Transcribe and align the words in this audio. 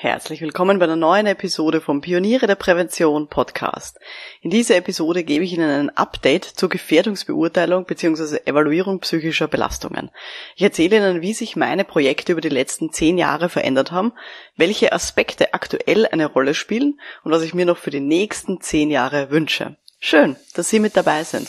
Herzlich 0.00 0.40
willkommen 0.40 0.78
bei 0.78 0.84
einer 0.84 0.94
neuen 0.94 1.26
Episode 1.26 1.80
vom 1.80 2.00
Pioniere 2.02 2.46
der 2.46 2.54
Prävention 2.54 3.26
Podcast. 3.26 3.98
In 4.42 4.50
dieser 4.50 4.76
Episode 4.76 5.24
gebe 5.24 5.42
ich 5.42 5.52
Ihnen 5.52 5.68
ein 5.68 5.96
Update 5.96 6.44
zur 6.44 6.68
Gefährdungsbeurteilung 6.68 7.84
bzw. 7.84 8.38
Evaluierung 8.44 9.00
psychischer 9.00 9.48
Belastungen. 9.48 10.12
Ich 10.54 10.62
erzähle 10.62 10.98
Ihnen, 10.98 11.20
wie 11.20 11.32
sich 11.32 11.56
meine 11.56 11.82
Projekte 11.82 12.30
über 12.30 12.40
die 12.40 12.48
letzten 12.48 12.92
zehn 12.92 13.18
Jahre 13.18 13.48
verändert 13.48 13.90
haben, 13.90 14.12
welche 14.56 14.92
Aspekte 14.92 15.52
aktuell 15.52 16.06
eine 16.06 16.26
Rolle 16.26 16.54
spielen 16.54 17.00
und 17.24 17.32
was 17.32 17.42
ich 17.42 17.52
mir 17.52 17.66
noch 17.66 17.78
für 17.78 17.90
die 17.90 17.98
nächsten 17.98 18.60
zehn 18.60 18.92
Jahre 18.92 19.32
wünsche. 19.32 19.74
Schön, 19.98 20.36
dass 20.54 20.68
Sie 20.68 20.78
mit 20.78 20.96
dabei 20.96 21.24
sind. 21.24 21.48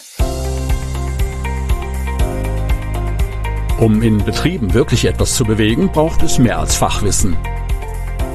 Um 3.80 4.02
in 4.02 4.26
Betrieben 4.26 4.74
wirklich 4.74 5.06
etwas 5.06 5.36
zu 5.36 5.44
bewegen, 5.44 5.92
braucht 5.92 6.24
es 6.24 6.40
mehr 6.40 6.58
als 6.58 6.76
Fachwissen. 6.76 7.38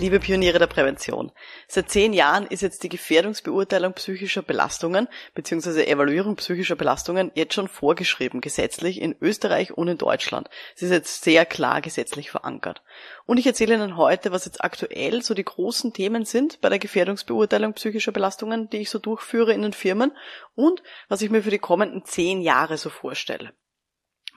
Liebe 0.00 0.18
Pioniere 0.18 0.58
der 0.58 0.66
Prävention, 0.66 1.30
seit 1.68 1.88
zehn 1.88 2.12
Jahren 2.12 2.48
ist 2.48 2.62
jetzt 2.62 2.82
die 2.82 2.88
Gefährdungsbeurteilung 2.88 3.92
psychischer 3.94 4.42
Belastungen 4.42 5.08
bzw. 5.34 5.84
Evaluierung 5.84 6.34
psychischer 6.36 6.74
Belastungen 6.74 7.30
jetzt 7.34 7.54
schon 7.54 7.68
vorgeschrieben 7.68 8.40
gesetzlich 8.40 9.00
in 9.00 9.14
Österreich 9.20 9.72
und 9.72 9.86
in 9.86 9.96
Deutschland. 9.96 10.50
Es 10.74 10.82
ist 10.82 10.90
jetzt 10.90 11.22
sehr 11.22 11.46
klar 11.46 11.80
gesetzlich 11.80 12.30
verankert. 12.30 12.82
Und 13.24 13.38
ich 13.38 13.46
erzähle 13.46 13.74
Ihnen 13.76 13.96
heute, 13.96 14.32
was 14.32 14.44
jetzt 14.44 14.64
aktuell 14.64 15.22
so 15.22 15.32
die 15.32 15.44
großen 15.44 15.92
Themen 15.92 16.24
sind 16.24 16.60
bei 16.60 16.68
der 16.68 16.80
Gefährdungsbeurteilung 16.80 17.74
psychischer 17.74 18.12
Belastungen, 18.12 18.68
die 18.68 18.78
ich 18.78 18.90
so 18.90 18.98
durchführe 18.98 19.52
in 19.52 19.62
den 19.62 19.72
Firmen 19.72 20.12
und 20.56 20.82
was 21.08 21.22
ich 21.22 21.30
mir 21.30 21.42
für 21.42 21.50
die 21.50 21.58
kommenden 21.58 22.04
zehn 22.04 22.40
Jahre 22.40 22.78
so 22.78 22.90
vorstelle. 22.90 23.52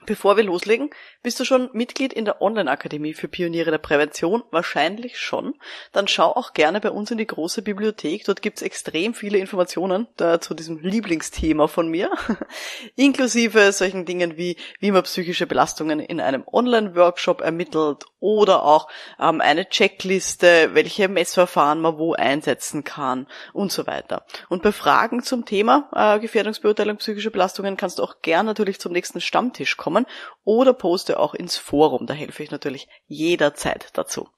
Bevor 0.08 0.38
wir 0.38 0.44
loslegen, 0.44 0.88
bist 1.22 1.38
du 1.38 1.44
schon 1.44 1.68
Mitglied 1.74 2.14
in 2.14 2.24
der 2.24 2.40
Online-Akademie 2.40 3.12
für 3.12 3.28
Pioniere 3.28 3.70
der 3.70 3.76
Prävention? 3.76 4.42
Wahrscheinlich 4.50 5.18
schon. 5.18 5.52
Dann 5.92 6.08
schau 6.08 6.34
auch 6.34 6.54
gerne 6.54 6.80
bei 6.80 6.90
uns 6.90 7.10
in 7.10 7.18
die 7.18 7.26
große 7.26 7.60
Bibliothek. 7.60 8.24
Dort 8.24 8.40
gibt's 8.40 8.62
extrem 8.62 9.12
viele 9.12 9.36
Informationen 9.36 10.08
da 10.16 10.40
zu 10.40 10.54
diesem 10.54 10.78
Lieblingsthema 10.78 11.66
von 11.66 11.88
mir, 11.88 12.10
inklusive 12.96 13.70
solchen 13.72 14.06
Dingen 14.06 14.38
wie, 14.38 14.56
wie 14.80 14.92
man 14.92 15.02
psychische 15.02 15.46
Belastungen 15.46 16.00
in 16.00 16.22
einem 16.22 16.42
Online-Workshop 16.50 17.42
ermittelt 17.42 18.06
oder 18.18 18.64
auch 18.64 18.88
ähm, 19.20 19.42
eine 19.42 19.68
Checkliste, 19.68 20.70
welche 20.72 21.08
Messverfahren 21.08 21.82
man 21.82 21.98
wo 21.98 22.14
einsetzen 22.14 22.82
kann 22.82 23.26
und 23.52 23.72
so 23.72 23.86
weiter. 23.86 24.24
Und 24.48 24.62
bei 24.62 24.72
Fragen 24.72 25.22
zum 25.22 25.44
Thema 25.44 25.90
äh, 25.94 26.18
Gefährdungsbeurteilung 26.18 26.96
psychischer 26.96 27.30
Belastungen 27.30 27.76
kannst 27.76 27.98
du 27.98 28.02
auch 28.02 28.22
gern 28.22 28.46
natürlich 28.46 28.80
zum 28.80 28.92
nächsten 28.92 29.20
Stammtisch 29.20 29.76
kommen 29.76 29.97
kommen 30.04 30.06
oder 30.44 30.72
poste 30.72 31.18
auch 31.18 31.34
ins 31.34 31.56
Forum, 31.56 32.06
da 32.06 32.14
helfe 32.14 32.42
ich 32.42 32.50
natürlich 32.50 32.88
jederzeit 33.06 33.90
dazu. 33.94 34.28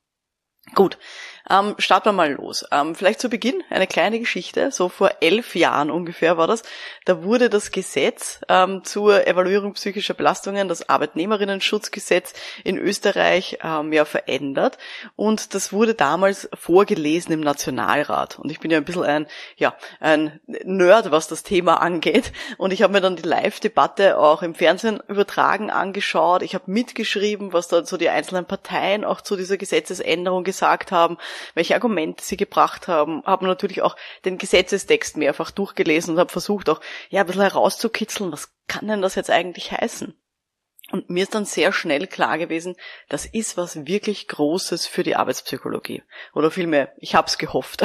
Gut, 0.75 0.99
ähm, 1.51 1.75
starten 1.79 2.09
wir 2.09 2.13
mal 2.13 2.33
los. 2.33 2.65
Ähm, 2.71 2.95
vielleicht 2.95 3.21
zu 3.21 3.29
Beginn 3.29 3.63
eine 3.71 3.89
kleine 3.89 4.21
Geschichte. 4.21 4.71
So 4.71 4.89
vor 4.89 5.11
elf 5.21 5.57
Jahren 5.57 5.91
ungefähr 5.91 6.37
war 6.39 6.47
das. 6.47 6.63
Da 7.07 7.25
wurde 7.25 7.51
das 7.51 7.73
Gesetz 7.73 8.41
ähm, 8.49 8.85
zur 8.85 9.27
Evaluierung 9.27 9.73
psychischer 9.73 10.15
Belastungen, 10.15 10.69
das 10.69 10.89
Arbeitnehmerinnen-Schutzgesetz 10.89 12.35
in 12.63 12.79
Österreich 12.79 13.59
ähm, 13.65 13.93
ja 13.93 14.05
verändert. 14.05 14.79
Und 15.17 15.55
das 15.55 15.73
wurde 15.73 15.95
damals 15.95 16.49
vorgelesen 16.55 17.33
im 17.33 17.41
Nationalrat. 17.41 18.39
Und 18.39 18.53
ich 18.53 18.61
bin 18.61 18.71
ja 18.71 18.79
ein 18.79 18.85
bisschen 18.85 19.03
ein, 19.03 19.27
ja, 19.57 19.75
ein 19.99 20.39
Nerd, 20.47 21.11
was 21.11 21.27
das 21.27 21.43
Thema 21.43 21.83
angeht. 21.83 22.33
Und 22.59 22.73
ich 22.73 22.83
habe 22.83 22.93
mir 22.93 23.01
dann 23.01 23.17
die 23.17 23.29
Live-Debatte 23.29 24.19
auch 24.19 24.43
im 24.43 24.55
Fernsehen 24.55 25.03
übertragen 25.09 25.71
angeschaut. 25.71 26.43
Ich 26.43 26.55
habe 26.55 26.71
mitgeschrieben, 26.71 27.53
was 27.53 27.67
da 27.67 27.85
so 27.85 27.97
die 27.97 28.09
einzelnen 28.09 28.45
Parteien 28.45 29.05
auch 29.05 29.21
zu 29.21 29.35
dieser 29.35 29.57
Gesetzesänderung 29.57 30.45
gesagt 30.45 30.60
haben 30.63 31.17
welche 31.55 31.75
Argumente 31.75 32.25
sie 32.25 32.37
gebracht 32.37 32.89
haben, 32.89 33.23
habe 33.25 33.47
natürlich 33.47 33.83
auch 33.83 33.97
den 34.25 34.39
Gesetzestext 34.39 35.17
mehrfach 35.17 35.51
durchgelesen 35.51 36.15
und 36.15 36.21
habe 36.21 36.33
versucht 36.33 36.69
auch 36.69 36.81
ja 37.09 37.21
ein 37.21 37.27
bisschen 37.27 37.43
herauszukitzeln, 37.43 38.33
was 38.33 38.53
kann 38.67 38.89
denn 38.89 39.03
das 39.03 39.15
jetzt 39.15 39.31
eigentlich 39.31 39.73
heißen? 39.73 40.20
Und 40.91 41.09
mir 41.09 41.23
ist 41.23 41.35
dann 41.35 41.45
sehr 41.45 41.73
schnell 41.73 42.07
klar 42.09 42.37
gewesen, 42.39 42.77
das 43.09 43.25
ist 43.25 43.57
was 43.57 43.87
wirklich 43.87 44.27
Großes 44.27 44.87
für 44.87 45.05
die 45.05 45.15
Arbeitspsychologie. 45.15 46.03
Oder 46.35 46.51
vielmehr, 46.51 46.93
ich 46.99 47.15
hab's 47.15 47.39
gehofft. 47.39 47.85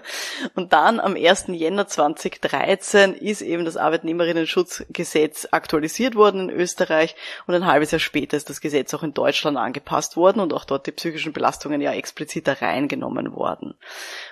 und 0.54 0.72
dann 0.72 1.00
am 1.00 1.16
1. 1.16 1.46
Jänner 1.48 1.88
2013 1.88 3.14
ist 3.14 3.42
eben 3.42 3.64
das 3.64 3.76
Arbeitnehmerinnen-Schutzgesetz 3.76 5.48
aktualisiert 5.50 6.14
worden 6.14 6.48
in 6.48 6.56
Österreich 6.56 7.16
und 7.46 7.54
ein 7.54 7.66
halbes 7.66 7.90
Jahr 7.90 7.98
später 7.98 8.36
ist 8.36 8.48
das 8.48 8.60
Gesetz 8.60 8.94
auch 8.94 9.02
in 9.02 9.14
Deutschland 9.14 9.56
angepasst 9.56 10.16
worden 10.16 10.40
und 10.40 10.52
auch 10.52 10.64
dort 10.64 10.86
die 10.86 10.92
psychischen 10.92 11.32
Belastungen 11.32 11.80
ja 11.80 11.92
explizit 11.92 12.46
da 12.46 12.52
reingenommen 12.52 13.34
worden. 13.34 13.74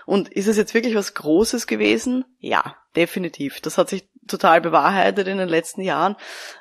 Und 0.06 0.28
ist 0.28 0.47
es 0.47 0.56
jetzt 0.56 0.75
wirklich 0.75 0.94
was 0.94 1.15
Großes 1.15 1.66
gewesen? 1.66 2.25
Ja, 2.39 2.77
definitiv. 2.94 3.60
Das 3.60 3.78
hat 3.78 3.89
sich 3.89 4.04
total 4.27 4.60
bewahrheitet 4.60 5.28
in 5.28 5.38
den 5.38 5.49
letzten 5.49 5.83
Jahren. 5.83 6.16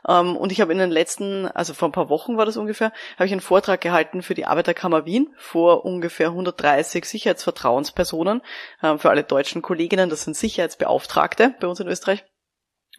Ähm, 0.08 0.36
und 0.36 0.52
ich 0.52 0.62
habe 0.62 0.72
in 0.72 0.80
den 0.80 0.92
letzten, 0.92 1.48
also 1.48 1.74
vor 1.74 1.90
ein 1.90 1.94
paar 1.94 2.10
Wochen 2.10 2.38
war 2.38 2.46
das 2.46 2.58
ungefähr, 2.58 2.92
habe 3.16 3.26
ich 3.26 3.32
einen 3.32 3.42
Vortrag 3.42 3.82
gehalten 3.82 4.22
für 4.22 4.34
die 4.34 4.46
Arbeiterkammer 4.46 5.06
Wien 5.06 5.34
vor 5.38 5.86
ungefähr 5.86 6.28
130 6.28 7.06
Sicherheitsvertrauenspersonen, 7.06 8.42
ähm, 8.84 9.00
für 9.00 9.10
alle 9.10 9.24
deutschen 9.24 9.62
Kolleginnen, 9.62 10.10
das 10.10 10.24
sind 10.24 10.36
Sicherheitsbeauftragte 10.36 11.56
bei 11.60 11.68
uns 11.68 11.80
in 11.80 11.88
Österreich 11.88 12.24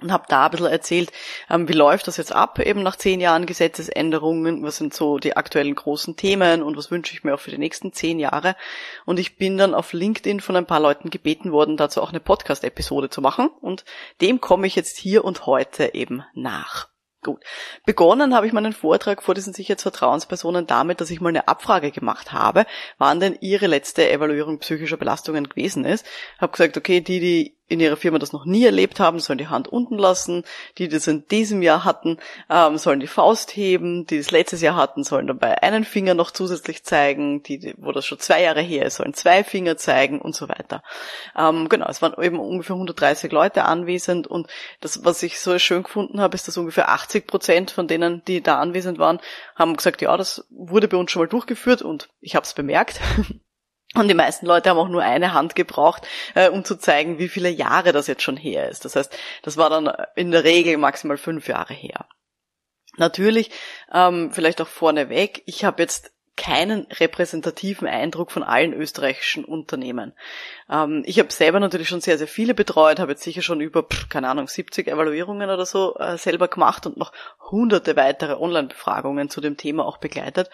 und 0.01 0.13
habe 0.13 0.25
da 0.29 0.47
ein 0.47 0.51
bisschen 0.51 0.67
erzählt, 0.67 1.13
ähm, 1.49 1.69
wie 1.69 1.75
läuft 1.75 2.07
das 2.09 2.17
jetzt 2.17 2.33
ab, 2.33 2.59
eben 2.59 2.83
nach 2.83 2.97
zehn 2.97 3.21
Jahren 3.21 3.47
Gesetzesänderungen, 3.47 4.63
was 4.63 4.77
sind 4.77 4.95
so 4.95 5.19
die 5.19 5.37
aktuellen 5.37 5.75
großen 5.75 6.17
Themen 6.17 6.63
und 6.63 6.77
was 6.77 6.91
wünsche 6.91 7.15
ich 7.15 7.25
mir 7.25 7.35
auch 7.35 7.41
für 7.41 7.51
die 7.51 7.59
nächsten 7.59 7.93
zehn 7.93 8.19
Jahre. 8.19 8.57
Und 9.05 9.19
ich 9.19 9.37
bin 9.37 9.57
dann 9.59 9.75
auf 9.75 9.93
LinkedIn 9.93 10.41
von 10.41 10.57
ein 10.57 10.67
paar 10.67 10.81
Leuten 10.81 11.11
gebeten 11.11 11.53
worden, 11.53 11.77
dazu 11.77 12.03
auch 12.03 12.11
eine 12.11 12.21
Podcast-Episode 12.21 13.11
zu 13.11 13.21
machen 13.21 13.49
und 13.61 13.85
dem 14.21 14.41
komme 14.41 14.67
ich 14.67 14.77
jetzt 14.77 14.97
hier 14.97 15.25
und 15.25 15.47
heute 15.47 15.95
eben 15.95 16.25
nach. 16.35 16.93
Gut. 17.25 17.41
Begonnen 17.87 18.35
habe 18.35 18.49
ich 18.49 18.53
meinen 18.53 18.73
Vortrag 18.73 19.23
vor 19.23 19.35
diesen 19.37 19.53
Sicherheitsvertrauenspersonen 19.53 20.67
damit, 20.67 21.01
dass 21.01 21.09
ich 21.09 21.21
mal 21.21 21.29
eine 21.29 21.47
Abfrage 21.47 21.93
gemacht 21.93 22.33
habe, 22.33 22.67
wann 22.99 23.21
denn 23.21 23.39
ihre 23.41 23.69
letzte 23.69 24.11
Evaluierung 24.11 24.59
psychischer 24.59 24.97
Belastungen 24.97 25.49
gewesen 25.49 25.85
ist. 25.85 26.05
Habe 26.41 26.51
gesagt, 26.51 26.77
okay, 26.77 27.01
die, 27.01 27.21
die 27.21 27.57
in 27.69 27.81
ihrer 27.81 27.97
Firma 27.97 28.19
das 28.19 28.33
noch 28.33 28.45
nie 28.45 28.65
erlebt 28.65 29.01
haben, 29.01 29.19
sollen 29.19 29.39
die 29.39 29.49
Hand 29.49 29.69
unten 29.69 29.97
lassen. 29.97 30.45
Die, 30.79 30.89
die 30.89 30.95
das 30.95 31.07
in 31.07 31.27
diesem 31.29 31.63
Jahr 31.63 31.85
hatten, 31.85 32.19
ähm, 32.51 32.77
sollen 32.77 33.01
die 33.01 33.07
Faust 33.07 33.57
heben. 33.57 34.07
Die, 34.07 34.17
die 34.17 34.19
das 34.19 34.31
letztes 34.31 34.61
Jahr 34.61 34.77
hatten, 34.77 35.05
sollen 35.05 35.27
dabei 35.27 35.63
einen 35.63 35.85
Finger 35.85 36.15
noch 36.15 36.31
zusätzlich 36.31 36.85
zeigen. 36.85 37.43
Die, 37.43 37.59
die 37.59 37.75
wo 37.79 37.93
das 37.93 38.05
schon 38.05 38.19
zwei 38.19 38.43
Jahre 38.43 38.61
her 38.61 38.87
ist, 38.87 38.97
sollen 38.97 39.15
zwei 39.15 39.45
Finger 39.45 39.77
zeigen 39.77 40.21
und 40.21 40.35
so 40.35 40.49
weiter. 40.49 40.83
Ähm, 41.37 41.69
genau, 41.69 41.87
es 41.89 42.03
waren 42.03 42.21
eben 42.23 42.39
ungefähr 42.39 42.75
130 42.75 43.33
Leute 43.33 43.65
anwesend 43.65 44.27
und 44.27 44.49
das, 44.81 45.05
was 45.05 45.23
ich 45.23 45.41
so 45.41 45.59
schön 45.59 45.83
gefunden 45.83 46.21
habe, 46.21 46.35
ist, 46.35 46.49
dass 46.49 46.57
ungefähr 46.57 46.91
80 46.91 47.27
Prozent 47.27 47.71
von 47.71 47.89
denen, 47.89 48.23
die 48.27 48.43
da 48.43 48.59
anwesend 48.59 48.99
waren, 48.99 49.21
haben 49.55 49.77
gesagt, 49.77 50.03
ja, 50.03 50.17
das 50.17 50.47
wurde 50.51 50.89
bei 50.89 50.97
uns 50.97 51.11
schon 51.11 51.23
mal 51.23 51.29
durchgeführt 51.29 51.83
und 51.83 52.09
ich 52.21 52.37
habe 52.37 52.45
es 52.45 52.55
bemerkt. 52.55 53.01
Und 53.95 54.09
die 54.09 54.15
meisten 54.15 54.47
Leute 54.47 54.71
haben 54.71 54.79
auch 54.79 54.89
nur 54.89 55.03
eine 55.03 55.35
Hand 55.35 55.55
gebraucht, 55.55 56.07
äh, 56.35 56.49
um 56.49 56.65
zu 56.65 56.77
zeigen, 56.77 57.19
wie 57.19 57.29
viele 57.29 57.51
Jahre 57.51 57.93
das 57.93 58.07
jetzt 58.07 58.23
schon 58.23 58.39
her 58.39 58.69
ist. 58.71 58.85
Das 58.85 58.97
heißt, 58.97 59.17
das 59.43 59.57
war 59.57 59.69
dann 59.69 59.93
in 60.17 60.31
der 60.31 60.45
Regel 60.45 60.79
maximal 60.79 61.19
fünf 61.19 61.49
Jahre 61.49 61.75
her. 61.75 62.07
Natürlich, 62.97 63.51
ähm, 63.93 64.33
vielleicht 64.33 64.61
auch 64.61 64.69
vorneweg, 64.69 65.43
ich 65.47 65.65
habe 65.65 65.83
jetzt 65.83 66.13
keinen 66.37 66.87
repräsentativen 66.91 67.87
Eindruck 67.87 68.33
von 68.33 68.43
allen 68.43 68.73
österreichischen 68.73 69.45
Unternehmen. 69.45 70.15
Ähm, 70.71 71.03
ich 71.05 71.19
habe 71.19 71.31
selber 71.31 71.61
natürlich 71.61 71.89
schon 71.89 72.01
sehr, 72.01 72.17
sehr 72.17 72.27
viele 72.27 72.55
betreut, 72.55 73.01
habe 73.01 73.13
jetzt 73.13 73.23
sicher 73.23 73.43
schon 73.43 73.61
über, 73.61 73.87
keine 74.09 74.29
Ahnung, 74.29 74.49
70 74.49 74.89
Evaluierungen 74.89 75.51
oder 75.51 75.67
so 75.67 75.95
äh, 75.97 76.17
selber 76.17 76.49
gemacht 76.49 76.87
und 76.87 76.97
noch 76.97 77.13
hunderte 77.51 77.97
weitere 77.97 78.35
Online-Befragungen 78.35 79.29
zu 79.29 79.41
dem 79.43 79.59
Thema 79.59 79.85
auch 79.85 79.99
begleitet. 79.99 80.49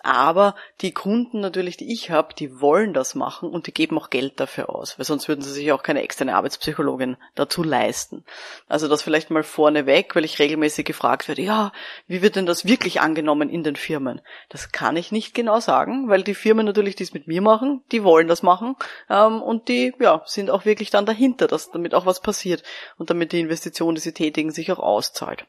Aber 0.00 0.54
die 0.80 0.92
Kunden 0.92 1.40
natürlich, 1.40 1.76
die 1.76 1.92
ich 1.92 2.10
habe, 2.10 2.32
die 2.32 2.60
wollen 2.60 2.94
das 2.94 3.16
machen 3.16 3.50
und 3.50 3.66
die 3.66 3.74
geben 3.74 3.98
auch 3.98 4.10
Geld 4.10 4.38
dafür 4.38 4.70
aus, 4.70 4.96
weil 4.96 5.04
sonst 5.04 5.26
würden 5.26 5.42
sie 5.42 5.50
sich 5.50 5.72
auch 5.72 5.82
keine 5.82 6.02
externe 6.02 6.36
Arbeitspsychologin 6.36 7.16
dazu 7.34 7.64
leisten. 7.64 8.24
Also 8.68 8.86
das 8.86 9.02
vielleicht 9.02 9.30
mal 9.30 9.42
vorneweg, 9.42 10.14
weil 10.14 10.24
ich 10.24 10.38
regelmäßig 10.38 10.86
gefragt 10.86 11.26
werde, 11.26 11.42
ja, 11.42 11.72
wie 12.06 12.22
wird 12.22 12.36
denn 12.36 12.46
das 12.46 12.64
wirklich 12.64 13.00
angenommen 13.00 13.50
in 13.50 13.64
den 13.64 13.74
Firmen? 13.74 14.20
Das 14.50 14.70
kann 14.70 14.96
ich 14.96 15.10
nicht 15.10 15.34
genau 15.34 15.58
sagen, 15.58 16.08
weil 16.08 16.22
die 16.22 16.34
Firmen 16.34 16.64
natürlich, 16.64 16.94
die 16.94 17.02
es 17.02 17.14
mit 17.14 17.26
mir 17.26 17.42
machen, 17.42 17.82
die 17.90 18.04
wollen 18.04 18.28
das 18.28 18.44
machen 18.44 18.76
ähm, 19.10 19.42
und 19.42 19.68
die 19.68 19.92
ja, 19.98 20.22
sind 20.26 20.50
auch 20.50 20.64
wirklich 20.64 20.90
dann 20.90 21.06
dahinter, 21.06 21.48
dass 21.48 21.72
damit 21.72 21.94
auch 21.94 22.06
was 22.06 22.20
passiert 22.20 22.62
und 22.98 23.10
damit 23.10 23.32
die 23.32 23.40
Investition, 23.40 23.96
die 23.96 24.00
sie 24.00 24.12
tätigen, 24.12 24.52
sich 24.52 24.70
auch 24.70 24.78
auszahlt. 24.78 25.46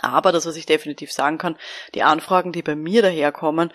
Aber 0.00 0.32
das, 0.32 0.46
was 0.46 0.56
ich 0.56 0.66
definitiv 0.66 1.12
sagen 1.12 1.38
kann, 1.38 1.56
die 1.94 2.02
Anfragen, 2.02 2.52
die 2.52 2.62
bei 2.62 2.76
mir 2.76 3.02
daherkommen, 3.02 3.72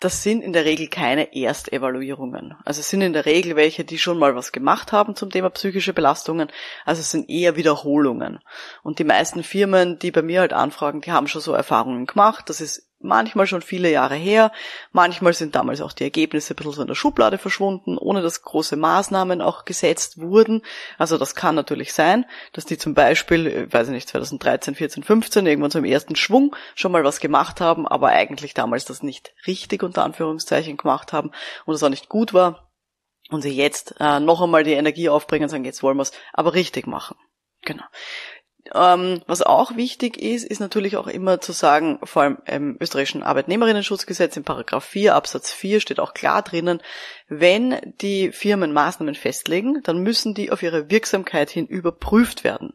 das 0.00 0.22
sind 0.22 0.42
in 0.42 0.52
der 0.52 0.64
Regel 0.64 0.88
keine 0.88 1.34
Erstevaluierungen. 1.34 2.54
Also 2.64 2.80
es 2.80 2.90
sind 2.90 3.00
in 3.00 3.12
der 3.12 3.26
Regel 3.26 3.56
welche, 3.56 3.84
die 3.84 3.98
schon 3.98 4.18
mal 4.18 4.34
was 4.34 4.52
gemacht 4.52 4.92
haben 4.92 5.14
zum 5.16 5.30
Thema 5.30 5.50
psychische 5.50 5.94
Belastungen. 5.94 6.50
Also 6.84 7.00
es 7.00 7.10
sind 7.10 7.30
eher 7.30 7.56
Wiederholungen. 7.56 8.40
Und 8.82 8.98
die 8.98 9.04
meisten 9.04 9.42
Firmen, 9.42 9.98
die 9.98 10.10
bei 10.10 10.22
mir 10.22 10.40
halt 10.40 10.52
anfragen, 10.52 11.00
die 11.00 11.12
haben 11.12 11.28
schon 11.28 11.40
so 11.40 11.52
Erfahrungen 11.52 12.06
gemacht. 12.06 12.50
Das 12.50 12.60
ist 12.60 12.90
manchmal 13.04 13.46
schon 13.46 13.62
viele 13.62 13.90
Jahre 13.90 14.16
her. 14.16 14.50
Manchmal 14.92 15.32
sind 15.32 15.54
damals 15.54 15.80
auch 15.80 15.92
die 15.92 16.04
Ergebnisse 16.04 16.54
ein 16.54 16.56
bisschen 16.56 16.72
so 16.72 16.82
in 16.82 16.88
der 16.88 16.94
Schublade 16.94 17.38
verschwunden, 17.38 17.98
ohne 17.98 18.22
dass 18.22 18.42
große 18.42 18.76
Maßnahmen 18.76 19.40
auch 19.40 19.64
gesetzt 19.64 20.20
wurden. 20.20 20.62
Also 20.98 21.18
das 21.18 21.34
kann 21.34 21.54
natürlich 21.54 21.92
sein, 21.92 22.24
dass 22.52 22.64
die 22.64 22.78
zum 22.78 22.94
Beispiel, 22.94 23.46
äh, 23.46 23.72
weiß 23.72 23.88
ich 23.88 23.94
nicht, 23.94 24.08
2013, 24.08 24.74
14, 24.74 25.02
15 25.02 25.46
irgendwann 25.46 25.70
so 25.70 25.78
im 25.78 25.84
ersten 25.84 26.16
Schwung 26.16 26.56
schon 26.74 26.92
mal 26.92 27.04
was 27.04 27.20
gemacht 27.20 27.60
haben, 27.60 27.86
aber 27.86 28.08
eigentlich 28.08 28.54
damals 28.54 28.84
das 28.84 29.02
nicht 29.02 29.32
richtig 29.46 29.82
unter 29.82 30.04
Anführungszeichen 30.04 30.76
gemacht 30.76 31.12
haben 31.12 31.30
und 31.66 31.74
es 31.74 31.82
auch 31.82 31.90
nicht 31.90 32.08
gut 32.08 32.34
war 32.34 32.70
und 33.30 33.42
sie 33.42 33.54
jetzt 33.54 33.94
äh, 34.00 34.20
noch 34.20 34.42
einmal 34.42 34.64
die 34.64 34.72
Energie 34.72 35.08
aufbringen 35.08 35.44
und 35.44 35.50
sagen, 35.50 35.64
jetzt 35.64 35.82
wollen 35.82 35.96
wir 35.96 36.02
es 36.02 36.12
aber 36.32 36.54
richtig 36.54 36.86
machen. 36.86 37.16
Genau. 37.64 37.84
Ähm, 38.72 39.20
was 39.26 39.42
auch 39.42 39.76
wichtig 39.76 40.16
ist, 40.16 40.44
ist 40.44 40.60
natürlich 40.60 40.96
auch 40.96 41.06
immer 41.06 41.40
zu 41.40 41.52
sagen, 41.52 41.98
vor 42.02 42.22
allem 42.22 42.38
im 42.46 42.76
österreichischen 42.80 43.22
Arbeitnehmerinnenschutzgesetz 43.22 44.36
in 44.38 44.44
Paragraph 44.44 44.84
4 44.84 45.14
Absatz 45.14 45.52
4 45.52 45.80
steht 45.80 46.00
auch 46.00 46.14
klar 46.14 46.40
drinnen, 46.42 46.80
wenn 47.28 47.78
die 48.00 48.32
Firmen 48.32 48.72
Maßnahmen 48.72 49.14
festlegen, 49.14 49.82
dann 49.82 49.98
müssen 49.98 50.34
die 50.34 50.50
auf 50.50 50.62
ihre 50.62 50.90
Wirksamkeit 50.90 51.50
hin 51.50 51.66
überprüft 51.66 52.42
werden. 52.42 52.72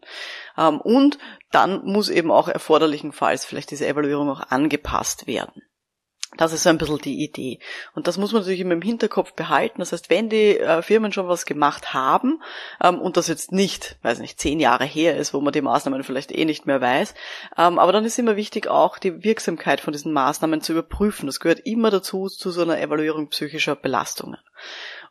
Ähm, 0.57 0.79
und 0.79 1.17
dann 1.51 1.83
muss 1.83 2.09
eben 2.09 2.29
auch 2.29 2.49
erforderlichenfalls 2.49 3.45
vielleicht 3.45 3.71
diese 3.71 3.87
Evaluierung 3.87 4.29
auch 4.29 4.41
angepasst 4.51 5.25
werden. 5.25 5.63
Das 6.39 6.53
ist 6.53 6.63
so 6.63 6.69
ein 6.69 6.77
bisschen 6.77 6.99
die 6.99 7.21
Idee. 7.21 7.59
Und 7.95 8.07
das 8.07 8.17
muss 8.17 8.31
man 8.31 8.41
natürlich 8.41 8.61
immer 8.61 8.71
im 8.71 8.81
Hinterkopf 8.81 9.33
behalten. 9.33 9.79
Das 9.79 9.91
heißt, 9.91 10.09
wenn 10.09 10.29
die 10.29 10.57
äh, 10.57 10.81
Firmen 10.81 11.11
schon 11.11 11.27
was 11.27 11.45
gemacht 11.45 11.93
haben 11.93 12.41
ähm, 12.81 13.01
und 13.01 13.17
das 13.17 13.27
jetzt 13.27 13.51
nicht, 13.51 13.97
weiß 14.03 14.19
nicht, 14.19 14.39
zehn 14.39 14.61
Jahre 14.61 14.85
her 14.85 15.17
ist, 15.17 15.33
wo 15.33 15.41
man 15.41 15.51
die 15.51 15.61
Maßnahmen 15.61 16.01
vielleicht 16.01 16.31
eh 16.31 16.45
nicht 16.45 16.65
mehr 16.65 16.79
weiß, 16.79 17.13
ähm, 17.57 17.77
aber 17.77 17.91
dann 17.91 18.05
ist 18.05 18.17
immer 18.17 18.37
wichtig, 18.37 18.67
auch 18.69 18.99
die 18.99 19.21
Wirksamkeit 19.25 19.81
von 19.81 19.91
diesen 19.91 20.13
Maßnahmen 20.13 20.61
zu 20.61 20.71
überprüfen. 20.71 21.25
Das 21.25 21.41
gehört 21.41 21.59
immer 21.65 21.91
dazu, 21.91 22.29
zu 22.29 22.51
so 22.51 22.61
einer 22.61 22.79
Evaluierung 22.79 23.27
psychischer 23.27 23.75
Belastungen. 23.75 24.37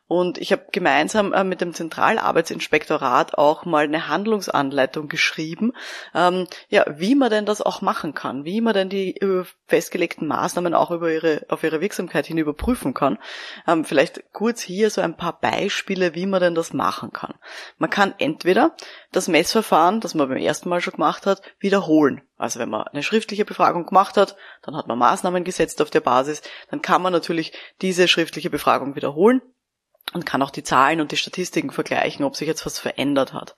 Und 0.09 0.39
ich 0.39 0.51
habe 0.51 0.65
gemeinsam 0.71 1.33
äh, 1.33 1.43
mit 1.43 1.61
dem 1.61 1.75
Zentralarbeitsinspektorat 1.75 3.37
auch 3.37 3.65
mal 3.65 3.83
eine 3.83 4.07
Handlungsanleitung 4.07 5.07
geschrieben, 5.07 5.73
ähm, 6.15 6.47
ja, 6.67 6.83
wie 6.97 7.13
man 7.13 7.29
denn 7.29 7.45
das 7.45 7.61
auch 7.61 7.81
machen 7.81 8.15
kann, 8.15 8.43
wie 8.43 8.59
man 8.59 8.73
denn 8.73 8.89
die 8.89 9.17
äh, 9.17 9.45
festgelegten 9.67 10.27
Maßnahmen 10.27 10.73
auch 10.73 10.89
über 10.89 11.13
ihre, 11.13 11.45
auf 11.49 11.63
ihre 11.63 11.79
Wirksamkeit 11.79 12.25
hin 12.25 12.39
überprüfen 12.39 12.95
kann. 12.95 13.19
Ähm, 13.67 13.85
vielleicht 13.85 14.33
kurz 14.33 14.61
hier 14.61 14.89
so 14.89 14.99
ein 14.99 15.15
paar 15.15 15.39
Beispiele, 15.39 16.15
wie 16.15 16.25
man 16.25 16.41
denn 16.41 16.55
das 16.55 16.73
machen 16.73 17.13
kann. 17.13 17.35
Man 17.77 17.91
kann 17.91 18.15
entweder 18.17 18.75
das 19.11 19.27
Messverfahren, 19.27 19.99
das 19.99 20.15
man 20.15 20.27
beim 20.27 20.39
ersten 20.39 20.69
Mal 20.69 20.81
schon 20.81 20.93
gemacht 20.93 21.27
hat, 21.27 21.43
wiederholen. 21.59 22.23
Also 22.35 22.59
wenn 22.59 22.69
man 22.69 22.87
eine 22.87 23.03
schriftliche 23.03 23.45
Befragung 23.45 23.85
gemacht 23.85 24.17
hat, 24.17 24.37
dann 24.63 24.75
hat 24.75 24.87
man 24.87 24.97
Maßnahmen 24.97 25.43
gesetzt 25.43 25.83
auf 25.83 25.91
der 25.91 26.01
Basis, 26.01 26.41
dann 26.71 26.81
kann 26.81 27.03
man 27.03 27.13
natürlich 27.13 27.53
diese 27.83 28.07
schriftliche 28.07 28.49
Befragung 28.49 28.95
wiederholen 28.95 29.43
und 30.13 30.25
kann 30.25 30.41
auch 30.41 30.51
die 30.51 30.63
Zahlen 30.63 31.01
und 31.01 31.11
die 31.11 31.17
Statistiken 31.17 31.71
vergleichen, 31.71 32.25
ob 32.25 32.35
sich 32.35 32.47
jetzt 32.47 32.65
was 32.65 32.79
verändert 32.79 33.33
hat. 33.33 33.55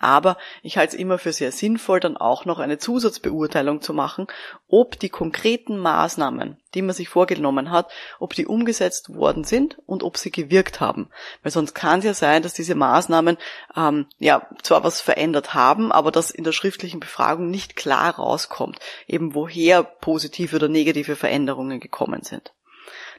Aber 0.00 0.36
ich 0.62 0.78
halte 0.78 0.94
es 0.94 1.00
immer 1.00 1.18
für 1.18 1.32
sehr 1.32 1.50
sinnvoll, 1.50 1.98
dann 1.98 2.16
auch 2.16 2.44
noch 2.44 2.60
eine 2.60 2.78
Zusatzbeurteilung 2.78 3.80
zu 3.80 3.92
machen, 3.92 4.28
ob 4.68 4.98
die 4.98 5.08
konkreten 5.08 5.76
Maßnahmen, 5.76 6.56
die 6.74 6.82
man 6.82 6.94
sich 6.94 7.08
vorgenommen 7.08 7.72
hat, 7.72 7.90
ob 8.20 8.34
die 8.34 8.46
umgesetzt 8.46 9.12
worden 9.12 9.42
sind 9.42 9.78
und 9.86 10.04
ob 10.04 10.16
sie 10.16 10.30
gewirkt 10.30 10.80
haben. 10.80 11.10
Weil 11.42 11.50
sonst 11.50 11.74
kann 11.74 11.98
es 11.98 12.04
ja 12.04 12.14
sein, 12.14 12.42
dass 12.42 12.54
diese 12.54 12.76
Maßnahmen 12.76 13.38
ähm, 13.76 14.06
ja 14.20 14.46
zwar 14.62 14.84
was 14.84 15.00
verändert 15.00 15.54
haben, 15.54 15.90
aber 15.90 16.12
dass 16.12 16.30
in 16.30 16.44
der 16.44 16.52
schriftlichen 16.52 17.00
Befragung 17.00 17.50
nicht 17.50 17.74
klar 17.74 18.14
rauskommt, 18.14 18.78
eben 19.08 19.34
woher 19.34 19.82
positive 19.82 20.54
oder 20.54 20.68
negative 20.68 21.16
Veränderungen 21.16 21.80
gekommen 21.80 22.22
sind. 22.22 22.52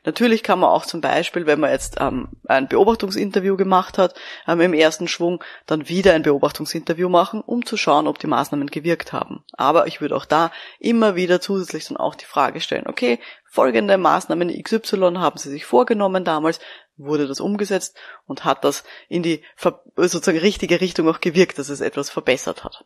Natürlich 0.06 0.44
kann 0.44 0.60
man 0.60 0.69
auch 0.69 0.86
zum 0.86 1.01
Beispiel, 1.01 1.46
wenn 1.46 1.60
man 1.60 1.72
jetzt 1.72 1.98
ähm, 2.00 2.30
ein 2.48 2.68
Beobachtungsinterview 2.68 3.57
gemacht 3.57 3.98
hat, 3.98 4.16
ähm, 4.48 4.62
im 4.62 4.74
ersten 4.74 5.07
Schwung, 5.07 5.44
dann 5.66 5.90
wieder 5.90 6.13
ein 6.13 6.24
Beobachtungsinterview 6.24 7.10
machen, 7.10 7.42
um 7.42 7.66
zu 7.66 7.78
schauen, 7.78 8.07
ob 8.07 8.19
die 8.19 8.28
Maßnahmen 8.28 8.68
gewirkt 8.68 9.13
haben. 9.13 9.44
Aber 9.54 9.88
ich 9.88 10.01
würde 10.01 10.16
auch 10.16 10.25
da 10.25 10.51
immer 10.80 11.16
wieder 11.16 11.42
zusätzlich 11.42 11.88
dann 11.88 11.98
auch 11.98 12.16
die 12.16 12.25
Frage 12.25 12.62
stellen, 12.62 12.88
okay, 12.88 13.19
folgende 13.46 13.98
Maßnahmen 13.98 14.50
XY 14.63 15.16
haben 15.18 15.38
Sie 15.38 15.50
sich 15.50 15.66
vorgenommen 15.66 16.24
damals, 16.24 16.60
wurde 16.98 17.28
das 17.28 17.40
umgesetzt 17.40 17.98
und 18.25 18.46
hat 18.46 18.63
das 18.63 18.84
in 19.07 19.24
die 19.24 19.44
sozusagen 19.96 20.38
richtige 20.38 20.81
Richtung 20.81 21.10
auch 21.10 21.22
gewirkt, 21.22 21.57
dass 21.57 21.69
es 21.69 21.81
etwas 21.81 22.10
verbessert 22.10 22.63
hat. 22.63 22.86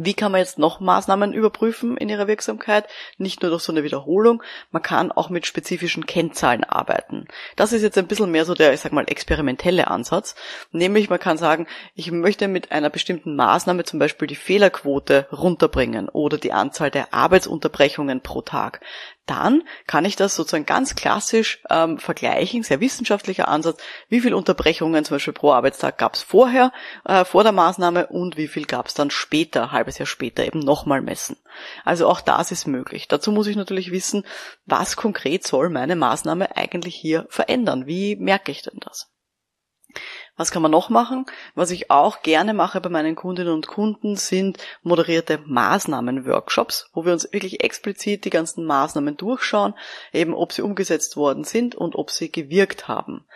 Wie 0.00 0.14
kann 0.14 0.30
man 0.30 0.40
jetzt 0.40 0.60
noch 0.60 0.78
Maßnahmen 0.78 1.32
überprüfen 1.32 1.96
in 1.96 2.08
ihrer 2.08 2.28
Wirksamkeit? 2.28 2.86
Nicht 3.16 3.42
nur 3.42 3.50
durch 3.50 3.64
so 3.64 3.72
eine 3.72 3.82
Wiederholung, 3.82 4.44
man 4.70 4.80
kann 4.80 5.10
auch 5.10 5.28
mit 5.28 5.44
spezifischen 5.44 6.06
Kennzahlen 6.06 6.62
arbeiten. 6.62 7.26
Das 7.56 7.72
ist 7.72 7.82
jetzt 7.82 7.98
ein 7.98 8.06
bisschen 8.06 8.30
mehr 8.30 8.44
so 8.44 8.54
der, 8.54 8.72
ich 8.72 8.78
sag 8.78 8.92
mal, 8.92 9.06
experimentelle 9.08 9.88
Ansatz. 9.88 10.36
Nämlich 10.70 11.10
man 11.10 11.18
kann 11.18 11.36
sagen, 11.36 11.66
ich 11.96 12.12
möchte 12.12 12.46
mit 12.46 12.70
einer 12.70 12.90
bestimmten 12.90 13.34
Maßnahme 13.34 13.82
zum 13.82 13.98
Beispiel 13.98 14.28
die 14.28 14.36
Fehlerquote 14.36 15.26
runterbringen 15.32 16.08
oder 16.08 16.38
die 16.38 16.52
Anzahl 16.52 16.92
der 16.92 17.12
Arbeitsunterbrechungen 17.12 18.20
pro 18.22 18.42
Tag 18.42 18.80
dann 19.28 19.62
kann 19.86 20.04
ich 20.04 20.16
das 20.16 20.34
sozusagen 20.34 20.66
ganz 20.66 20.94
klassisch 20.94 21.62
ähm, 21.70 21.98
vergleichen, 21.98 22.62
sehr 22.62 22.80
wissenschaftlicher 22.80 23.48
Ansatz, 23.48 23.80
wie 24.08 24.20
viele 24.20 24.36
Unterbrechungen 24.36 25.04
zum 25.04 25.16
Beispiel 25.16 25.32
pro 25.32 25.52
Arbeitstag 25.52 25.98
gab 25.98 26.14
es 26.14 26.22
vorher, 26.22 26.72
äh, 27.04 27.24
vor 27.24 27.42
der 27.42 27.52
Maßnahme 27.52 28.06
und 28.08 28.36
wie 28.36 28.48
viel 28.48 28.64
gab 28.64 28.88
es 28.88 28.94
dann 28.94 29.10
später, 29.10 29.72
halbes 29.72 29.98
Jahr 29.98 30.06
später 30.06 30.44
eben 30.44 30.60
nochmal 30.60 31.02
messen. 31.02 31.36
Also 31.84 32.08
auch 32.08 32.20
das 32.20 32.50
ist 32.50 32.66
möglich. 32.66 33.08
Dazu 33.08 33.32
muss 33.32 33.46
ich 33.46 33.56
natürlich 33.56 33.90
wissen, 33.90 34.24
was 34.66 34.96
konkret 34.96 35.46
soll 35.46 35.68
meine 35.68 35.96
Maßnahme 35.96 36.56
eigentlich 36.56 36.94
hier 36.94 37.26
verändern. 37.28 37.86
Wie 37.86 38.16
merke 38.16 38.50
ich 38.50 38.62
denn 38.62 38.80
das? 38.80 39.10
Was 40.38 40.52
kann 40.52 40.62
man 40.62 40.70
noch 40.70 40.88
machen? 40.88 41.26
Was 41.56 41.72
ich 41.72 41.90
auch 41.90 42.22
gerne 42.22 42.54
mache 42.54 42.80
bei 42.80 42.88
meinen 42.88 43.16
Kundinnen 43.16 43.52
und 43.52 43.66
Kunden 43.66 44.16
sind 44.16 44.58
moderierte 44.82 45.40
Maßnahmen-Workshops, 45.44 46.90
wo 46.94 47.04
wir 47.04 47.12
uns 47.12 47.30
wirklich 47.32 47.64
explizit 47.64 48.24
die 48.24 48.30
ganzen 48.30 48.64
Maßnahmen 48.64 49.16
durchschauen, 49.16 49.74
eben 50.12 50.34
ob 50.34 50.52
sie 50.52 50.62
umgesetzt 50.62 51.16
worden 51.16 51.42
sind 51.42 51.74
und 51.74 51.96
ob 51.96 52.12
sie 52.12 52.30
gewirkt 52.30 52.86
haben. 52.86 53.26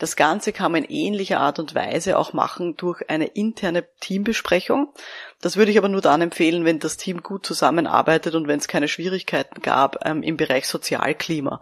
Das 0.00 0.16
Ganze 0.16 0.54
kann 0.54 0.72
man 0.72 0.84
in 0.84 0.90
ähnlicher 0.90 1.40
Art 1.40 1.58
und 1.58 1.74
Weise 1.74 2.16
auch 2.18 2.32
machen 2.32 2.74
durch 2.78 3.10
eine 3.10 3.26
interne 3.26 3.84
Teambesprechung. 4.00 4.88
Das 5.42 5.58
würde 5.58 5.70
ich 5.70 5.76
aber 5.76 5.90
nur 5.90 6.00
dann 6.00 6.22
empfehlen, 6.22 6.64
wenn 6.64 6.78
das 6.78 6.96
Team 6.96 7.22
gut 7.22 7.44
zusammenarbeitet 7.44 8.34
und 8.34 8.48
wenn 8.48 8.58
es 8.58 8.66
keine 8.66 8.88
Schwierigkeiten 8.88 9.60
gab 9.60 10.06
ähm, 10.06 10.22
im 10.22 10.38
Bereich 10.38 10.66
Sozialklima. 10.68 11.60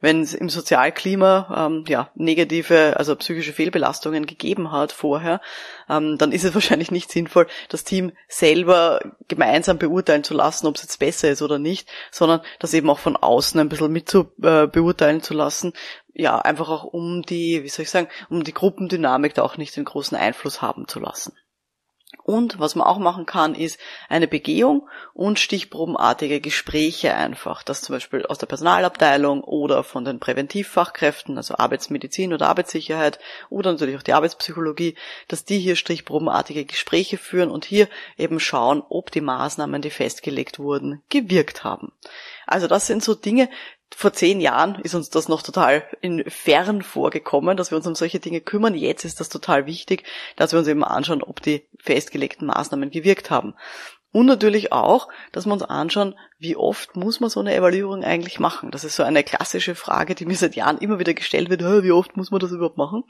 Wenn 0.00 0.20
es 0.20 0.34
im 0.34 0.48
Sozialklima 0.48 1.68
ähm, 1.68 1.84
ja, 1.86 2.10
negative, 2.16 2.96
also 2.96 3.14
psychische 3.14 3.52
Fehlbelastungen 3.52 4.26
gegeben 4.26 4.72
hat 4.72 4.90
vorher, 4.90 5.40
ähm, 5.88 6.18
dann 6.18 6.32
ist 6.32 6.44
es 6.44 6.54
wahrscheinlich 6.54 6.90
nicht 6.90 7.12
sinnvoll, 7.12 7.46
das 7.68 7.84
Team 7.84 8.10
selber 8.26 9.00
gemeinsam 9.28 9.78
beurteilen 9.78 10.24
zu 10.24 10.34
lassen, 10.34 10.66
ob 10.66 10.74
es 10.74 10.82
jetzt 10.82 10.98
besser 10.98 11.30
ist 11.30 11.42
oder 11.42 11.60
nicht, 11.60 11.88
sondern 12.10 12.40
das 12.58 12.74
eben 12.74 12.90
auch 12.90 12.98
von 12.98 13.16
außen 13.16 13.60
ein 13.60 13.68
bisschen 13.68 13.92
mit 13.92 14.08
zu 14.08 14.32
äh, 14.42 14.66
beurteilen 14.66 15.22
zu 15.22 15.34
lassen. 15.34 15.72
Ja, 16.18 16.38
einfach 16.38 16.70
auch 16.70 16.84
um 16.84 17.22
die, 17.22 17.62
wie 17.62 17.68
soll 17.68 17.82
ich 17.82 17.90
sagen, 17.90 18.08
um 18.30 18.42
die 18.42 18.54
Gruppendynamik 18.54 19.34
da 19.34 19.42
auch 19.42 19.58
nicht 19.58 19.76
den 19.76 19.84
großen 19.84 20.16
Einfluss 20.16 20.62
haben 20.62 20.88
zu 20.88 20.98
lassen. 20.98 21.34
Und 22.22 22.58
was 22.58 22.74
man 22.74 22.86
auch 22.86 22.98
machen 22.98 23.26
kann, 23.26 23.54
ist 23.54 23.78
eine 24.08 24.26
Begehung 24.26 24.88
und 25.12 25.38
stichprobenartige 25.38 26.40
Gespräche 26.40 27.14
einfach, 27.14 27.62
dass 27.62 27.82
zum 27.82 27.94
Beispiel 27.94 28.24
aus 28.26 28.38
der 28.38 28.46
Personalabteilung 28.46 29.44
oder 29.44 29.84
von 29.84 30.04
den 30.04 30.18
Präventivfachkräften, 30.18 31.36
also 31.36 31.56
Arbeitsmedizin 31.56 32.32
oder 32.32 32.48
Arbeitssicherheit 32.48 33.18
oder 33.50 33.72
natürlich 33.72 33.96
auch 33.96 34.02
die 34.02 34.14
Arbeitspsychologie, 34.14 34.96
dass 35.28 35.44
die 35.44 35.58
hier 35.58 35.76
stichprobenartige 35.76 36.64
Gespräche 36.64 37.18
führen 37.18 37.50
und 37.50 37.64
hier 37.64 37.88
eben 38.16 38.40
schauen, 38.40 38.82
ob 38.88 39.10
die 39.10 39.20
Maßnahmen, 39.20 39.82
die 39.82 39.90
festgelegt 39.90 40.58
wurden, 40.58 41.02
gewirkt 41.10 41.62
haben. 41.62 41.92
Also 42.46 42.68
das 42.68 42.86
sind 42.86 43.04
so 43.04 43.14
Dinge, 43.14 43.48
vor 43.94 44.12
zehn 44.12 44.40
Jahren 44.40 44.80
ist 44.80 44.94
uns 44.94 45.10
das 45.10 45.28
noch 45.28 45.42
total 45.42 45.84
in 46.00 46.28
fern 46.28 46.82
vorgekommen, 46.82 47.56
dass 47.56 47.70
wir 47.70 47.76
uns 47.76 47.86
um 47.86 47.94
solche 47.94 48.20
Dinge 48.20 48.40
kümmern. 48.40 48.74
Jetzt 48.74 49.04
ist 49.04 49.20
das 49.20 49.28
total 49.28 49.66
wichtig, 49.66 50.04
dass 50.36 50.52
wir 50.52 50.58
uns 50.58 50.68
eben 50.68 50.84
anschauen, 50.84 51.22
ob 51.22 51.40
die 51.40 51.68
festgelegten 51.78 52.46
Maßnahmen 52.46 52.90
gewirkt 52.90 53.30
haben. 53.30 53.54
Und 54.12 54.26
natürlich 54.26 54.72
auch, 54.72 55.08
dass 55.32 55.46
wir 55.46 55.52
uns 55.52 55.62
anschauen, 55.62 56.14
wie 56.38 56.56
oft 56.56 56.96
muss 56.96 57.20
man 57.20 57.30
so 57.30 57.40
eine 57.40 57.54
Evaluierung 57.54 58.02
eigentlich 58.02 58.40
machen. 58.40 58.70
Das 58.70 58.82
ist 58.82 58.96
so 58.96 59.02
eine 59.02 59.22
klassische 59.22 59.74
Frage, 59.74 60.14
die 60.14 60.26
mir 60.26 60.36
seit 60.36 60.56
Jahren 60.56 60.78
immer 60.78 60.98
wieder 60.98 61.14
gestellt 61.14 61.50
wird, 61.50 61.62
wie 61.62 61.92
oft 61.92 62.16
muss 62.16 62.30
man 62.30 62.40
das 62.40 62.52
überhaupt 62.52 62.78
machen? 62.78 63.04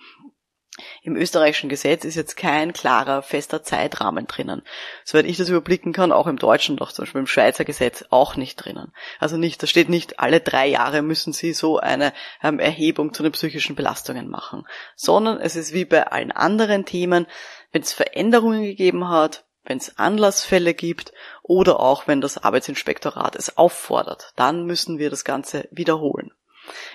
Im 1.02 1.16
österreichischen 1.16 1.68
Gesetz 1.68 2.04
ist 2.04 2.14
jetzt 2.14 2.36
kein 2.36 2.72
klarer, 2.72 3.22
fester 3.22 3.62
Zeitrahmen 3.62 4.26
drinnen. 4.26 4.62
Soweit 5.04 5.26
ich 5.26 5.36
das 5.36 5.48
überblicken 5.48 5.92
kann, 5.92 6.12
auch 6.12 6.26
im 6.26 6.38
deutschen 6.38 6.78
auch 6.80 6.92
zum 6.92 7.04
Beispiel 7.04 7.20
im 7.20 7.26
Schweizer 7.26 7.64
Gesetz 7.64 8.04
auch 8.10 8.36
nicht 8.36 8.56
drinnen. 8.56 8.92
Also 9.18 9.36
nicht, 9.36 9.62
da 9.62 9.66
steht 9.66 9.88
nicht, 9.88 10.20
alle 10.20 10.40
drei 10.40 10.66
Jahre 10.66 11.02
müssen 11.02 11.32
Sie 11.32 11.52
so 11.52 11.78
eine 11.78 12.12
ähm, 12.42 12.58
Erhebung 12.58 13.12
zu 13.12 13.22
den 13.22 13.32
psychischen 13.32 13.76
Belastungen 13.76 14.28
machen, 14.28 14.66
sondern 14.94 15.40
es 15.40 15.56
ist 15.56 15.72
wie 15.72 15.84
bei 15.84 16.06
allen 16.06 16.32
anderen 16.32 16.84
Themen, 16.84 17.26
wenn 17.72 17.82
es 17.82 17.92
Veränderungen 17.92 18.62
gegeben 18.62 19.08
hat, 19.08 19.44
wenn 19.64 19.78
es 19.78 19.98
Anlassfälle 19.98 20.74
gibt 20.74 21.12
oder 21.42 21.80
auch 21.80 22.06
wenn 22.06 22.20
das 22.20 22.38
Arbeitsinspektorat 22.38 23.36
es 23.36 23.58
auffordert, 23.58 24.32
dann 24.36 24.64
müssen 24.64 24.98
wir 24.98 25.10
das 25.10 25.24
Ganze 25.24 25.68
wiederholen. 25.70 26.30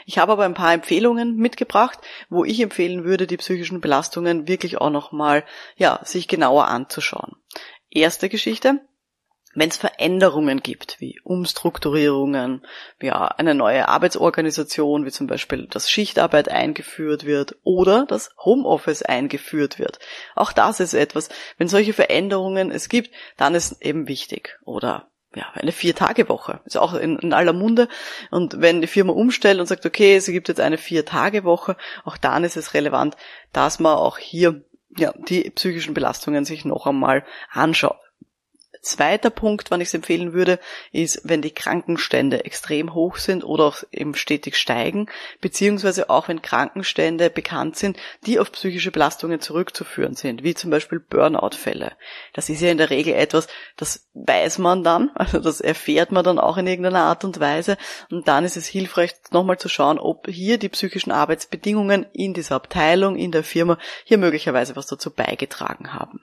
Ich 0.05 0.17
habe 0.17 0.31
aber 0.31 0.45
ein 0.45 0.53
paar 0.53 0.73
Empfehlungen 0.73 1.35
mitgebracht, 1.35 1.99
wo 2.29 2.43
ich 2.43 2.59
empfehlen 2.59 3.03
würde, 3.03 3.27
die 3.27 3.37
psychischen 3.37 3.81
Belastungen 3.81 4.47
wirklich 4.47 4.79
auch 4.79 4.89
nochmal, 4.89 5.43
ja, 5.75 5.99
sich 6.03 6.27
genauer 6.27 6.67
anzuschauen. 6.67 7.35
Erste 7.89 8.29
Geschichte. 8.29 8.81
Wenn 9.53 9.67
es 9.67 9.75
Veränderungen 9.75 10.61
gibt, 10.61 11.01
wie 11.01 11.19
Umstrukturierungen, 11.25 12.65
ja, 13.01 13.27
eine 13.27 13.53
neue 13.53 13.89
Arbeitsorganisation, 13.89 15.05
wie 15.05 15.11
zum 15.11 15.27
Beispiel, 15.27 15.67
dass 15.67 15.89
Schichtarbeit 15.89 16.47
eingeführt 16.47 17.25
wird 17.25 17.57
oder 17.63 18.05
dass 18.05 18.33
Homeoffice 18.37 19.03
eingeführt 19.03 19.77
wird. 19.77 19.99
Auch 20.35 20.53
das 20.53 20.79
ist 20.79 20.93
etwas, 20.93 21.27
wenn 21.57 21.67
solche 21.67 21.91
Veränderungen 21.91 22.71
es 22.71 22.87
gibt, 22.87 23.11
dann 23.35 23.53
ist 23.53 23.81
eben 23.81 24.07
wichtig. 24.07 24.57
Oder 24.63 25.10
ja, 25.35 25.45
eine 25.53 25.71
Vier-Tage-Woche. 25.71 26.59
Ist 26.65 26.77
auch 26.77 26.93
in, 26.93 27.17
in, 27.19 27.33
aller 27.33 27.53
Munde. 27.53 27.87
Und 28.31 28.59
wenn 28.59 28.81
die 28.81 28.87
Firma 28.87 29.13
umstellt 29.13 29.59
und 29.59 29.65
sagt, 29.65 29.85
okay, 29.85 30.15
es 30.15 30.25
gibt 30.25 30.49
jetzt 30.49 30.59
eine 30.59 30.77
Vier-Tage-Woche, 30.77 31.77
auch 32.03 32.17
dann 32.17 32.43
ist 32.43 32.57
es 32.57 32.73
relevant, 32.73 33.15
dass 33.53 33.79
man 33.79 33.95
auch 33.95 34.17
hier 34.17 34.61
ja, 34.97 35.13
die 35.15 35.49
psychischen 35.51 35.93
Belastungen 35.93 36.43
sich 36.43 36.65
noch 36.65 36.85
einmal 36.85 37.23
anschaut. 37.49 38.00
Zweiter 38.81 39.29
Punkt, 39.29 39.69
wann 39.69 39.79
ich 39.79 39.89
es 39.89 39.93
empfehlen 39.93 40.33
würde, 40.33 40.59
ist, 40.91 41.21
wenn 41.23 41.43
die 41.43 41.53
Krankenstände 41.53 42.45
extrem 42.45 42.95
hoch 42.95 43.17
sind 43.17 43.43
oder 43.43 43.65
auch 43.65 43.83
eben 43.91 44.15
stetig 44.15 44.57
steigen, 44.57 45.07
beziehungsweise 45.39 46.09
auch 46.09 46.29
wenn 46.29 46.41
Krankenstände 46.41 47.29
bekannt 47.29 47.75
sind, 47.75 47.97
die 48.25 48.39
auf 48.39 48.51
psychische 48.51 48.89
Belastungen 48.89 49.39
zurückzuführen 49.39 50.15
sind, 50.15 50.43
wie 50.43 50.55
zum 50.55 50.71
Beispiel 50.71 50.99
Burnout-Fälle. 50.99 51.91
Das 52.33 52.49
ist 52.49 52.59
ja 52.59 52.71
in 52.71 52.79
der 52.79 52.89
Regel 52.89 53.13
etwas, 53.13 53.47
das 53.77 54.09
weiß 54.15 54.57
man 54.57 54.83
dann, 54.83 55.11
also 55.15 55.39
das 55.39 55.61
erfährt 55.61 56.11
man 56.11 56.23
dann 56.23 56.39
auch 56.39 56.57
in 56.57 56.65
irgendeiner 56.65 57.03
Art 57.03 57.23
und 57.23 57.39
Weise 57.39 57.77
und 58.09 58.27
dann 58.27 58.45
ist 58.45 58.57
es 58.57 58.65
hilfreich, 58.65 59.13
nochmal 59.29 59.59
zu 59.59 59.69
schauen, 59.69 59.99
ob 59.99 60.27
hier 60.27 60.57
die 60.57 60.69
psychischen 60.69 61.11
Arbeitsbedingungen 61.11 62.07
in 62.13 62.33
dieser 62.33 62.55
Abteilung, 62.55 63.15
in 63.15 63.31
der 63.31 63.43
Firma 63.43 63.77
hier 64.05 64.17
möglicherweise 64.17 64.75
was 64.75 64.87
dazu 64.87 65.11
beigetragen 65.11 65.93
haben. 65.93 66.21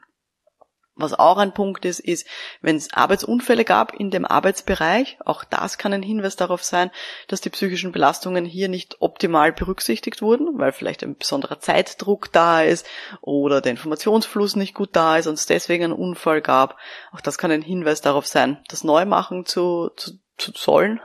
Was 1.00 1.14
auch 1.14 1.38
ein 1.38 1.54
Punkt 1.54 1.84
ist, 1.84 2.00
ist, 2.00 2.26
wenn 2.60 2.74
es 2.74 2.92
Arbeitsunfälle 2.92 3.64
gab 3.64 3.94
in 3.94 4.10
dem 4.10 4.24
Arbeitsbereich, 4.24 5.18
auch 5.24 5.44
das 5.44 5.78
kann 5.78 5.92
ein 5.92 6.02
Hinweis 6.02 6.34
darauf 6.34 6.64
sein, 6.64 6.90
dass 7.28 7.40
die 7.40 7.50
psychischen 7.50 7.92
Belastungen 7.92 8.44
hier 8.44 8.68
nicht 8.68 8.96
optimal 8.98 9.52
berücksichtigt 9.52 10.22
wurden, 10.22 10.58
weil 10.58 10.72
vielleicht 10.72 11.04
ein 11.04 11.16
besonderer 11.16 11.60
Zeitdruck 11.60 12.32
da 12.32 12.62
ist 12.62 12.84
oder 13.20 13.60
der 13.60 13.70
Informationsfluss 13.70 14.56
nicht 14.56 14.74
gut 14.74 14.90
da 14.92 15.18
ist 15.18 15.28
und 15.28 15.34
es 15.34 15.46
deswegen 15.46 15.84
einen 15.84 15.92
Unfall 15.92 16.42
gab. 16.42 16.76
Auch 17.12 17.20
das 17.20 17.38
kann 17.38 17.52
ein 17.52 17.62
Hinweis 17.62 18.00
darauf 18.00 18.26
sein, 18.26 18.58
das 18.66 18.82
Neumachen 18.82 19.46
zu, 19.46 19.90
zu 19.94 20.18
sollen. 20.40 21.00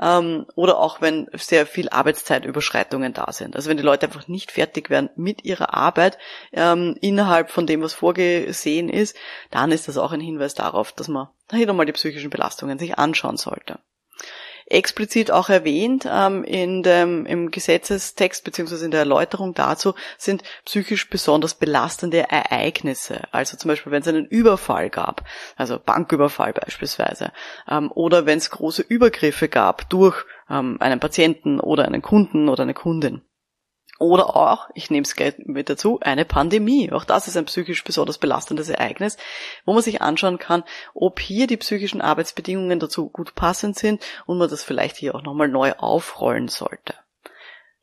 Ähm, 0.00 0.46
oder 0.54 0.78
auch 0.78 1.00
wenn 1.00 1.28
sehr 1.34 1.66
viel 1.66 1.88
Arbeitszeitüberschreitungen 1.88 3.12
da 3.12 3.32
sind. 3.32 3.56
Also 3.56 3.70
wenn 3.70 3.76
die 3.76 3.82
Leute 3.82 4.06
einfach 4.06 4.28
nicht 4.28 4.52
fertig 4.52 4.90
werden 4.90 5.10
mit 5.16 5.44
ihrer 5.44 5.74
Arbeit 5.74 6.18
ähm, 6.52 6.96
innerhalb 7.00 7.50
von 7.50 7.66
dem, 7.66 7.82
was 7.82 7.94
vorgesehen 7.94 8.88
ist, 8.88 9.16
dann 9.50 9.72
ist 9.72 9.88
das 9.88 9.98
auch 9.98 10.12
ein 10.12 10.20
Hinweis 10.20 10.54
darauf, 10.54 10.92
dass 10.92 11.08
man 11.08 11.28
hier 11.50 11.66
nochmal 11.66 11.86
die 11.86 11.92
psychischen 11.92 12.30
Belastungen 12.30 12.78
sich 12.78 12.98
anschauen 12.98 13.36
sollte 13.36 13.78
explizit 14.66 15.30
auch 15.30 15.48
erwähnt 15.48 16.08
ähm, 16.10 16.44
in 16.44 16.82
dem, 16.82 17.24
im 17.26 17.50
Gesetzestext 17.50 18.44
beziehungsweise 18.44 18.84
in 18.84 18.90
der 18.90 19.00
Erläuterung 19.00 19.54
dazu 19.54 19.94
sind 20.18 20.42
psychisch 20.64 21.08
besonders 21.08 21.54
belastende 21.54 22.28
Ereignisse. 22.28 23.22
Also 23.30 23.56
zum 23.56 23.68
Beispiel, 23.68 23.92
wenn 23.92 24.02
es 24.02 24.08
einen 24.08 24.26
Überfall 24.26 24.90
gab, 24.90 25.24
also 25.56 25.78
Banküberfall 25.78 26.52
beispielsweise, 26.52 27.32
ähm, 27.68 27.90
oder 27.92 28.26
wenn 28.26 28.38
es 28.38 28.50
große 28.50 28.82
Übergriffe 28.82 29.48
gab 29.48 29.88
durch 29.88 30.24
ähm, 30.50 30.76
einen 30.80 31.00
Patienten 31.00 31.60
oder 31.60 31.84
einen 31.84 32.02
Kunden 32.02 32.48
oder 32.48 32.64
eine 32.64 32.74
Kundin. 32.74 33.22
Oder 33.98 34.36
auch, 34.36 34.68
ich 34.74 34.90
nehme 34.90 35.04
es 35.04 35.16
gleich 35.16 35.34
mit 35.38 35.70
dazu, 35.70 35.98
eine 36.00 36.24
Pandemie. 36.24 36.92
Auch 36.92 37.04
das 37.04 37.28
ist 37.28 37.36
ein 37.36 37.46
psychisch 37.46 37.82
besonders 37.82 38.18
belastendes 38.18 38.68
Ereignis, 38.68 39.16
wo 39.64 39.72
man 39.72 39.82
sich 39.82 40.02
anschauen 40.02 40.38
kann, 40.38 40.64
ob 40.94 41.18
hier 41.18 41.46
die 41.46 41.56
psychischen 41.56 42.02
Arbeitsbedingungen 42.02 42.78
dazu 42.78 43.08
gut 43.08 43.34
passend 43.34 43.78
sind 43.78 44.02
und 44.26 44.38
man 44.38 44.50
das 44.50 44.62
vielleicht 44.62 44.96
hier 44.96 45.14
auch 45.14 45.22
nochmal 45.22 45.48
neu 45.48 45.72
aufrollen 45.72 46.48
sollte. 46.48 46.94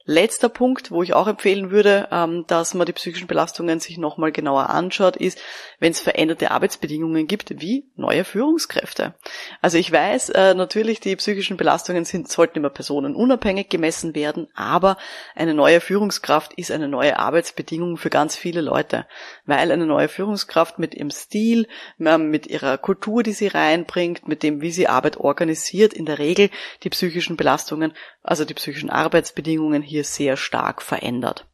Letzter 0.06 0.50
Punkt, 0.50 0.92
wo 0.92 1.02
ich 1.02 1.14
auch 1.14 1.28
empfehlen 1.28 1.72
würde, 1.72 2.10
ähm, 2.12 2.44
dass 2.48 2.74
man 2.74 2.86
die 2.86 2.92
psychischen 2.92 3.28
Belastungen 3.28 3.80
sich 3.80 3.98
nochmal 3.98 4.34
genauer 4.34 4.70
anschaut, 4.70 5.16
ist, 5.16 5.40
wenn 5.80 5.94
es 5.94 6.02
veränderte 6.02 6.52
Arbeitsbedingungen 6.52 7.26
gibt, 7.26 7.62
wie 7.62 7.86
neue 7.96 8.26
Führungskräfte. 8.26 9.14
Also 9.62 9.78
ich 9.78 9.90
weiß 9.90 10.30
äh, 10.30 10.56
natürlich, 10.56 11.00
die 11.00 11.16
psychischen 11.16 11.56
Belastungen 11.56 12.04
sind, 12.04 12.30
sollten 12.30 12.58
immer 12.58 12.70
personenunabhängig 12.70 13.70
gemessen 13.70 14.14
werden, 14.14 14.50
aber 14.56 14.98
eine 15.36 15.54
neue 15.54 15.80
Führungskraft 15.80 16.54
ist 16.54 16.72
eine 16.72 16.90
neue 16.90 17.18
Arbeitsbedingung 17.18 17.96
für 17.96 18.10
ganz 18.10 18.36
viele 18.36 18.60
Leute, 18.60 19.06
weil 19.46 19.72
eine 19.72 19.86
neue 19.86 20.10
Führungskraft 20.10 20.80
mit 20.80 20.96
ihrem 20.96 21.12
Stil, 21.12 21.68
ähm, 22.02 22.30
mit 22.30 22.48
ihrer 22.48 22.78
Kultur, 22.78 23.24
die 23.24 23.32
sie 23.32 23.48
reinbringt, 23.48 24.28
mit 24.28 24.44
dem, 24.44 24.60
wie 24.60 24.72
sie 24.72 24.90
Arbeit 24.90 25.16
organisiert, 25.16 25.94
in 25.94 26.06
der 26.06 26.20
Regel 26.20 26.50
die 26.84 26.90
psychischen 26.90 27.38
Belastungen, 27.38 27.94
also 28.22 28.44
die 28.44 28.54
psychischen 28.54 28.90
Arbeitsbedingungen 28.90 29.82
hier 29.94 30.04
sehr 30.04 30.38
stark 30.38 30.82
verändert. 30.82 31.46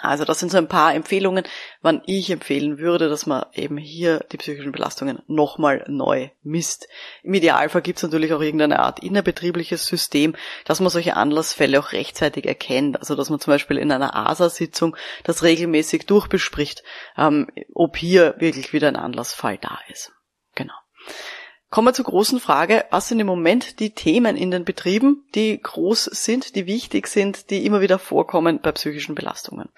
Also 0.00 0.24
das 0.24 0.38
sind 0.38 0.50
so 0.50 0.58
ein 0.58 0.68
paar 0.68 0.94
Empfehlungen, 0.94 1.44
wann 1.82 2.02
ich 2.06 2.30
empfehlen 2.30 2.78
würde, 2.78 3.08
dass 3.08 3.26
man 3.26 3.44
eben 3.52 3.76
hier 3.76 4.24
die 4.30 4.36
psychischen 4.36 4.70
Belastungen 4.70 5.20
nochmal 5.26 5.84
neu 5.88 6.30
misst. 6.42 6.88
Im 7.24 7.34
Idealfall 7.34 7.82
gibt 7.82 7.98
es 7.98 8.04
natürlich 8.04 8.32
auch 8.32 8.40
irgendeine 8.40 8.78
Art 8.78 9.00
innerbetriebliches 9.00 9.86
System, 9.86 10.36
dass 10.64 10.80
man 10.80 10.88
solche 10.88 11.16
Anlassfälle 11.16 11.80
auch 11.80 11.92
rechtzeitig 11.92 12.46
erkennt. 12.46 12.98
Also 13.00 13.16
dass 13.16 13.28
man 13.28 13.40
zum 13.40 13.52
Beispiel 13.52 13.76
in 13.76 13.90
einer 13.90 14.14
ASA-Sitzung 14.14 14.96
das 15.24 15.42
regelmäßig 15.42 16.06
durchbespricht, 16.06 16.84
ähm, 17.16 17.48
ob 17.74 17.96
hier 17.96 18.36
wirklich 18.38 18.72
wieder 18.72 18.88
ein 18.88 18.96
Anlassfall 18.96 19.58
da 19.58 19.80
ist. 19.88 20.12
Genau. 20.54 20.74
Kommen 21.70 21.88
wir 21.88 21.92
zur 21.92 22.06
großen 22.06 22.40
Frage, 22.40 22.86
was 22.90 23.08
sind 23.08 23.20
im 23.20 23.26
Moment 23.26 23.78
die 23.78 23.90
Themen 23.90 24.38
in 24.38 24.50
den 24.50 24.64
Betrieben, 24.64 25.26
die 25.34 25.60
groß 25.60 26.04
sind, 26.04 26.54
die 26.54 26.66
wichtig 26.66 27.08
sind, 27.08 27.50
die 27.50 27.66
immer 27.66 27.82
wieder 27.82 27.98
vorkommen 27.98 28.60
bei 28.62 28.72
psychischen 28.72 29.14
Belastungen? 29.14 29.68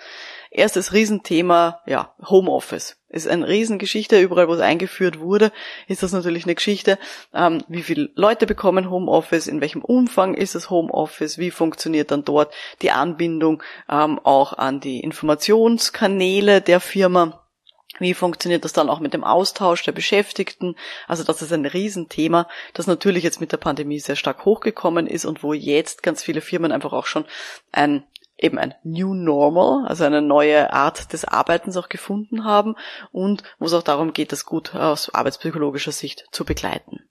Erstes 0.52 0.92
Riesenthema, 0.92 1.80
ja, 1.86 2.14
Homeoffice. 2.24 2.96
Ist 3.08 3.26
eine 3.26 3.48
Riesengeschichte, 3.48 4.20
überall 4.20 4.46
wo 4.46 4.54
es 4.54 4.60
eingeführt 4.60 5.18
wurde, 5.18 5.50
ist 5.88 6.04
das 6.04 6.12
natürlich 6.12 6.44
eine 6.44 6.54
Geschichte, 6.54 6.96
ähm, 7.34 7.64
wie 7.66 7.82
viele 7.82 8.10
Leute 8.14 8.46
bekommen 8.46 8.88
Homeoffice, 8.88 9.48
in 9.48 9.60
welchem 9.60 9.82
Umfang 9.82 10.34
ist 10.34 10.54
das 10.54 10.70
Homeoffice, 10.70 11.38
wie 11.38 11.50
funktioniert 11.50 12.12
dann 12.12 12.24
dort 12.24 12.54
die 12.82 12.92
Anbindung 12.92 13.64
ähm, 13.88 14.20
auch 14.22 14.52
an 14.52 14.78
die 14.78 15.00
Informationskanäle 15.00 16.60
der 16.60 16.78
Firma 16.78 17.49
wie 17.98 18.14
funktioniert 18.14 18.64
das 18.64 18.72
dann 18.72 18.88
auch 18.88 19.00
mit 19.00 19.14
dem 19.14 19.24
Austausch 19.24 19.82
der 19.82 19.92
Beschäftigten? 19.92 20.76
Also 21.08 21.24
das 21.24 21.42
ist 21.42 21.52
ein 21.52 21.66
Riesenthema, 21.66 22.48
das 22.72 22.86
natürlich 22.86 23.24
jetzt 23.24 23.40
mit 23.40 23.52
der 23.52 23.56
Pandemie 23.56 23.98
sehr 23.98 24.16
stark 24.16 24.44
hochgekommen 24.44 25.06
ist 25.06 25.24
und 25.24 25.42
wo 25.42 25.52
jetzt 25.52 26.02
ganz 26.02 26.22
viele 26.22 26.40
Firmen 26.40 26.72
einfach 26.72 26.92
auch 26.92 27.06
schon 27.06 27.24
ein 27.72 28.04
eben 28.42 28.58
ein 28.58 28.74
New 28.84 29.12
Normal, 29.12 29.86
also 29.86 30.04
eine 30.04 30.22
neue 30.22 30.72
Art 30.72 31.12
des 31.12 31.26
Arbeitens 31.26 31.76
auch 31.76 31.90
gefunden 31.90 32.44
haben 32.44 32.74
und 33.12 33.42
wo 33.58 33.66
es 33.66 33.74
auch 33.74 33.82
darum 33.82 34.14
geht, 34.14 34.32
das 34.32 34.46
gut 34.46 34.74
aus 34.74 35.12
arbeitspsychologischer 35.12 35.92
Sicht 35.92 36.26
zu 36.32 36.46
begleiten. 36.46 37.04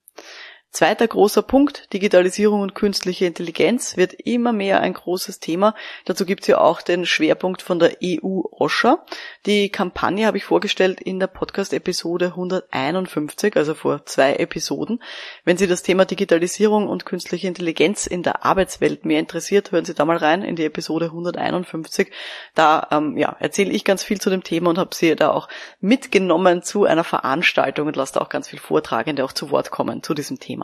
Zweiter 0.72 1.08
großer 1.08 1.42
Punkt, 1.42 1.92
Digitalisierung 1.94 2.62
und 2.62 2.76
künstliche 2.76 3.26
Intelligenz 3.26 3.98
wird 3.98 4.14
immer 4.14 4.54
mehr 4.54 4.82
ein 4.82 4.94
großes 4.94 5.40
Thema. 5.40 5.74
Dazu 6.06 6.28
gibt 6.28 6.42
es 6.42 6.48
ja 6.48 6.60
auch 6.60 6.84
den 6.84 7.08
Schwerpunkt 7.08 7.64
von 7.64 7.80
der 7.80 7.98
EU 8.04 8.42
OSHA. 8.52 9.04
Die 9.48 9.70
Kampagne 9.70 10.28
habe 10.28 10.38
ich 10.38 10.46
vorgestellt 10.46 11.02
in 11.02 11.20
der 11.20 11.26
Podcast-Episode 11.26 12.28
151, 12.28 13.58
also 13.58 13.74
vor 13.74 14.06
zwei 14.06 14.36
Episoden. 14.36 15.02
Wenn 15.44 15.58
Sie 15.58 15.66
das 15.66 15.82
Thema 15.82 16.06
Digitalisierung 16.06 16.88
und 16.88 17.04
künstliche 17.04 17.48
Intelligenz 17.48 18.06
in 18.06 18.22
der 18.22 18.46
Arbeitswelt 18.46 19.06
mehr 19.06 19.20
interessiert, 19.20 19.72
hören 19.72 19.86
Sie 19.86 19.96
da 19.96 20.06
mal 20.06 20.18
rein 20.18 20.44
in 20.44 20.56
die 20.56 20.66
Episode 20.66 21.06
151. 21.06 22.12
Da 22.54 22.88
ähm, 22.92 23.18
ja, 23.18 23.36
erzähle 23.40 23.72
ich 23.72 23.84
ganz 23.86 24.04
viel 24.04 24.22
zu 24.22 24.30
dem 24.30 24.44
Thema 24.44 24.70
und 24.70 24.78
habe 24.78 24.94
Sie 24.94 25.16
da 25.16 25.32
auch 25.32 25.50
mitgenommen 25.80 26.62
zu 26.62 26.86
einer 26.86 27.04
Veranstaltung 27.04 27.88
und 27.88 27.96
lasse 27.96 28.14
da 28.14 28.22
auch 28.22 28.30
ganz 28.30 28.48
viel 28.48 28.60
Vortragende 28.60 29.26
auch 29.26 29.34
zu 29.34 29.50
Wort 29.50 29.72
kommen 29.72 30.04
zu 30.04 30.14
diesem 30.14 30.40
Thema. 30.40 30.59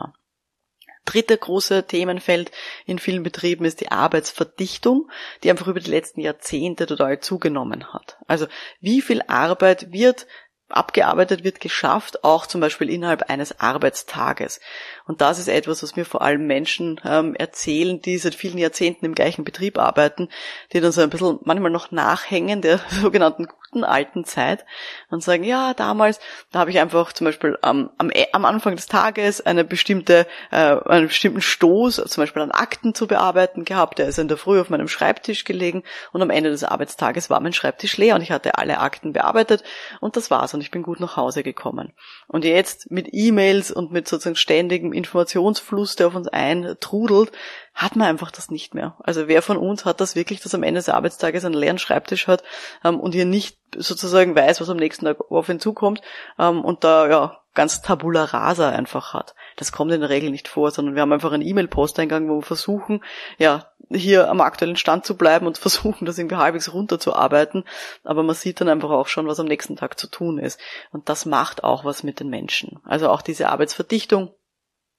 Dritte 1.06 1.38
große 1.38 1.86
Themenfeld 1.86 2.50
in 2.84 2.98
vielen 2.98 3.22
Betrieben 3.22 3.64
ist 3.64 3.80
die 3.80 3.90
Arbeitsverdichtung, 3.90 5.08
die 5.42 5.50
einfach 5.50 5.68
über 5.68 5.80
die 5.80 5.90
letzten 5.90 6.20
Jahrzehnte 6.20 6.86
total 6.86 7.20
zugenommen 7.20 7.94
hat. 7.94 8.18
Also 8.26 8.46
wie 8.80 9.00
viel 9.00 9.22
Arbeit 9.26 9.92
wird 9.92 10.26
abgearbeitet 10.68 11.44
wird, 11.44 11.60
geschafft, 11.60 12.24
auch 12.24 12.46
zum 12.46 12.60
Beispiel 12.60 12.90
innerhalb 12.90 13.30
eines 13.30 13.60
Arbeitstages. 13.60 14.60
Und 15.06 15.20
das 15.20 15.38
ist 15.38 15.48
etwas, 15.48 15.82
was 15.82 15.96
mir 15.96 16.04
vor 16.04 16.22
allem 16.22 16.46
Menschen 16.46 17.00
ähm, 17.04 17.34
erzählen, 17.34 18.00
die 18.00 18.18
seit 18.18 18.34
vielen 18.34 18.58
Jahrzehnten 18.58 19.04
im 19.04 19.14
gleichen 19.14 19.44
Betrieb 19.44 19.78
arbeiten, 19.78 20.28
die 20.72 20.80
dann 20.80 20.92
so 20.92 21.00
ein 21.00 21.10
bisschen 21.10 21.38
manchmal 21.44 21.70
noch 21.70 21.92
nachhängen 21.92 22.60
der 22.60 22.80
sogenannten 22.88 23.46
guten 23.46 23.84
alten 23.84 24.24
Zeit 24.24 24.64
und 25.10 25.22
sagen, 25.22 25.44
ja, 25.44 25.74
damals, 25.74 26.18
da 26.50 26.60
habe 26.60 26.70
ich 26.70 26.78
einfach 26.78 27.12
zum 27.12 27.26
Beispiel 27.26 27.58
am, 27.62 27.90
am, 27.98 28.10
e, 28.10 28.26
am 28.32 28.44
Anfang 28.44 28.74
des 28.74 28.86
Tages 28.86 29.44
eine 29.44 29.64
bestimmte, 29.64 30.26
äh, 30.50 30.76
einen 30.86 31.08
bestimmten 31.08 31.40
Stoß, 31.40 31.96
zum 31.96 32.22
Beispiel 32.22 32.42
an 32.42 32.50
Akten 32.50 32.94
zu 32.94 33.06
bearbeiten 33.06 33.64
gehabt, 33.64 33.98
der 33.98 34.08
ist 34.08 34.18
in 34.18 34.28
der 34.28 34.36
Früh 34.36 34.60
auf 34.60 34.70
meinem 34.70 34.88
Schreibtisch 34.88 35.44
gelegen 35.44 35.82
und 36.12 36.22
am 36.22 36.30
Ende 36.30 36.50
des 36.50 36.64
Arbeitstages 36.64 37.30
war 37.30 37.40
mein 37.40 37.52
Schreibtisch 37.52 37.96
leer 37.96 38.14
und 38.14 38.22
ich 38.22 38.30
hatte 38.30 38.58
alle 38.58 38.78
Akten 38.78 39.12
bearbeitet 39.12 39.62
und 40.00 40.16
das 40.16 40.30
war's 40.30 40.54
und 40.54 40.60
ich 40.60 40.70
bin 40.70 40.82
gut 40.82 41.00
nach 41.00 41.16
Hause 41.16 41.42
gekommen. 41.42 41.92
Und 42.28 42.44
jetzt 42.44 42.90
mit 42.90 43.08
E-Mails 43.12 43.70
und 43.70 43.92
mit 43.92 44.08
sozusagen 44.08 44.36
ständigem 44.36 44.92
Informationsfluss, 44.96 45.96
der 45.96 46.08
auf 46.08 46.14
uns 46.14 46.28
eintrudelt, 46.28 47.32
hat 47.74 47.96
man 47.96 48.08
einfach 48.08 48.30
das 48.30 48.50
nicht 48.50 48.74
mehr. 48.74 48.96
Also 49.00 49.28
wer 49.28 49.42
von 49.42 49.56
uns 49.56 49.84
hat 49.84 50.00
das 50.00 50.16
wirklich, 50.16 50.40
dass 50.40 50.54
am 50.54 50.62
Ende 50.62 50.78
des 50.78 50.88
Arbeitstages 50.88 51.44
einen 51.44 51.54
leeren 51.54 51.78
Schreibtisch 51.78 52.26
hat 52.26 52.42
ähm, 52.84 52.98
und 53.00 53.12
hier 53.12 53.26
nicht 53.26 53.58
sozusagen 53.76 54.34
weiß, 54.34 54.60
was 54.60 54.70
am 54.70 54.78
nächsten 54.78 55.04
Tag 55.04 55.30
auf 55.30 55.48
ihn 55.48 55.60
zukommt 55.60 56.00
ähm, 56.38 56.64
und 56.64 56.84
da 56.84 57.08
ja 57.08 57.40
ganz 57.56 57.82
tabula 57.82 58.24
rasa 58.24 58.68
einfach 58.68 59.14
hat. 59.14 59.34
Das 59.56 59.72
kommt 59.72 59.90
in 59.90 60.02
der 60.02 60.10
Regel 60.10 60.30
nicht 60.30 60.46
vor, 60.46 60.70
sondern 60.70 60.94
wir 60.94 61.02
haben 61.02 61.12
einfach 61.12 61.32
einen 61.32 61.46
E-Mail-Posteingang, 61.46 62.28
wo 62.28 62.36
wir 62.36 62.42
versuchen, 62.42 63.02
ja, 63.38 63.72
hier 63.90 64.30
am 64.30 64.40
aktuellen 64.40 64.76
Stand 64.76 65.04
zu 65.04 65.16
bleiben 65.16 65.46
und 65.46 65.58
versuchen, 65.58 66.06
das 66.06 66.18
irgendwie 66.18 66.36
halbwegs 66.36 66.72
runterzuarbeiten. 66.72 67.64
Aber 68.04 68.22
man 68.22 68.36
sieht 68.36 68.60
dann 68.60 68.68
einfach 68.68 68.90
auch 68.90 69.08
schon, 69.08 69.26
was 69.26 69.40
am 69.40 69.46
nächsten 69.46 69.74
Tag 69.74 69.98
zu 69.98 70.06
tun 70.06 70.38
ist. 70.38 70.60
Und 70.92 71.08
das 71.08 71.26
macht 71.26 71.64
auch 71.64 71.84
was 71.84 72.04
mit 72.04 72.20
den 72.20 72.28
Menschen. 72.28 72.78
Also 72.84 73.08
auch 73.08 73.22
diese 73.22 73.48
Arbeitsverdichtung, 73.48 74.32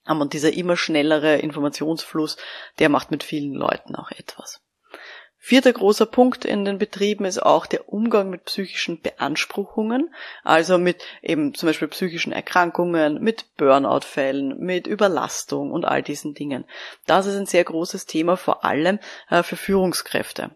und 0.08 0.34
dieser 0.34 0.54
immer 0.54 0.78
schnellere 0.78 1.38
Informationsfluss, 1.38 2.38
der 2.80 2.90
macht 2.90 3.12
mit 3.12 3.24
vielen 3.24 3.54
Leuten 3.54 3.96
auch 3.96 4.12
etwas. 4.12 4.62
Vierter 5.40 5.72
großer 5.72 6.08
Punkt 6.08 6.44
in 6.44 6.66
den 6.66 6.78
Betrieben 6.78 7.24
ist 7.24 7.42
auch 7.42 7.68
der 7.68 7.88
Umgang 7.88 8.30
mit 8.30 8.44
psychischen 8.46 9.02
Beanspruchungen, 9.02 10.14
also 10.44 10.78
mit 10.78 11.04
eben 11.22 11.54
zum 11.54 11.68
Beispiel 11.68 11.88
psychischen 11.88 12.34
Erkrankungen, 12.34 13.24
mit 13.24 13.56
Burnout-Fällen, 13.56 14.58
mit 14.60 14.88
Überlastung 14.88 15.72
und 15.72 15.86
all 15.86 16.04
diesen 16.04 16.34
Dingen. 16.34 16.66
Das 17.06 17.28
ist 17.28 17.38
ein 17.38 17.46
sehr 17.46 17.64
großes 17.64 18.08
Thema, 18.08 18.36
vor 18.36 18.66
allem 18.66 19.00
äh, 19.30 19.42
für 19.42 19.56
Führungskräfte. 19.56 20.52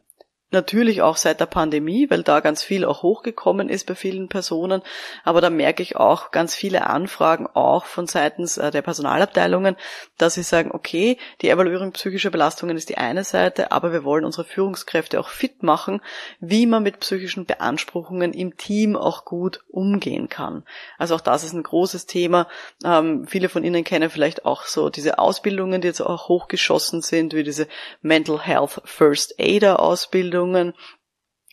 Natürlich 0.54 1.02
auch 1.02 1.16
seit 1.16 1.40
der 1.40 1.46
Pandemie, 1.46 2.10
weil 2.10 2.24
da 2.24 2.42
ganz 2.42 2.62
viel 2.62 2.84
auch 2.84 3.04
hochgekommen 3.04 3.70
ist 3.70 3.86
bei 3.86 3.96
vielen 3.96 4.28
Personen. 4.28 4.82
Aber 5.24 5.40
da 5.40 5.50
merke 5.50 5.82
ich 5.82 5.96
auch 5.96 6.32
ganz 6.32 6.56
viele 6.56 6.88
Anfragen 6.88 7.48
auch 7.48 7.86
von 7.86 8.06
seitens 8.06 8.58
äh, 8.58 8.70
der 8.70 8.82
Personalabteilungen, 8.82 9.78
dass 10.18 10.34
sie 10.34 10.44
sagen, 10.44 10.72
okay, 10.74 11.18
die 11.42 11.50
Evaluierung 11.50 11.94
psychischer 11.94 12.32
Belastungen 12.32 12.76
ist 12.76 12.90
die 12.90 12.98
eine 12.98 13.24
Seite, 13.24 13.72
aber 13.72 13.94
wir 13.94 14.04
wollen 14.04 14.26
unsere 14.26 14.44
Führungskräfte 14.44 15.22
auch 15.22 15.30
fit 15.30 15.64
machen, 15.64 16.02
wie 16.42 16.66
man 16.66 16.84
mit 16.84 17.00
psychischen 17.00 17.46
Beanspruchungen 17.46 18.34
im 18.34 18.58
Team 18.58 18.98
auch 18.98 19.24
gut 19.24 19.62
umgehen 19.70 20.28
kann. 20.28 20.66
Also 20.98 21.16
auch 21.16 21.22
das 21.22 21.46
ist 21.46 21.54
ein 21.54 21.64
großes 21.64 22.08
Thema. 22.08 22.50
Ähm, 22.84 23.26
viele 23.26 23.48
von 23.48 23.64
Ihnen 23.64 23.86
kennen 23.86 24.10
vielleicht 24.10 24.46
auch 24.46 24.66
so 24.66 24.90
diese 24.90 25.18
Ausbildungen, 25.18 25.80
die 25.80 25.88
jetzt 25.88 26.02
auch 26.02 26.28
hochgeschossen 26.28 27.02
sind, 27.02 27.34
wie 27.34 27.44
diese 27.44 27.70
Mental 28.02 28.42
Health 28.42 28.82
First 28.84 29.36
Aider 29.40 29.80
Ausbildung 29.80 30.41
Ausbildungen 30.42 30.74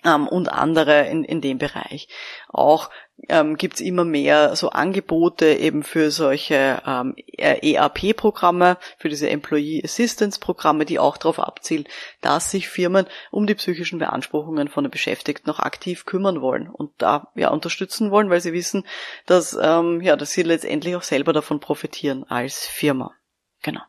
ähm, 0.05 0.29
und 0.29 0.49
andere 0.49 1.09
in, 1.09 1.25
in 1.25 1.41
dem 1.41 1.59
Bereich. 1.59 2.09
Auch 2.49 2.89
ähm, 3.29 3.57
gibt 3.57 3.75
es 3.75 3.81
immer 3.81 4.05
mehr 4.05 4.55
so 4.55 4.71
Angebote 4.71 5.47
eben 5.55 5.83
für 5.83 6.13
solche 6.13 6.81
ähm, 6.87 7.17
EAP-Programme, 7.37 8.79
für 8.97 9.09
diese 9.09 9.29
Employee 9.29 9.83
Assistance-Programme, 9.83 10.85
die 10.85 11.01
auch 11.01 11.17
darauf 11.17 11.41
abzielen, 11.41 11.89
dass 12.21 12.53
sich 12.53 12.69
Firmen 12.69 13.07
um 13.33 13.49
die 13.49 13.57
psychischen 13.57 13.99
Beanspruchungen 13.99 14.69
von 14.69 14.85
den 14.85 14.93
Beschäftigten 14.93 15.51
noch 15.51 15.59
aktiv 15.59 16.05
kümmern 16.05 16.41
wollen 16.41 16.69
und 16.69 16.93
da 16.99 17.33
ja 17.35 17.49
unterstützen 17.51 18.13
wollen, 18.13 18.31
weil 18.31 18.41
sie 18.41 18.53
wissen, 18.53 18.87
dass 19.27 19.59
ähm, 19.61 20.01
ja, 20.01 20.15
dass 20.15 20.31
sie 20.31 20.43
letztendlich 20.43 20.95
auch 20.95 21.03
selber 21.03 21.33
davon 21.33 21.59
profitieren 21.59 22.23
als 22.23 22.67
Firma. 22.67 23.15
Genau. 23.63 23.81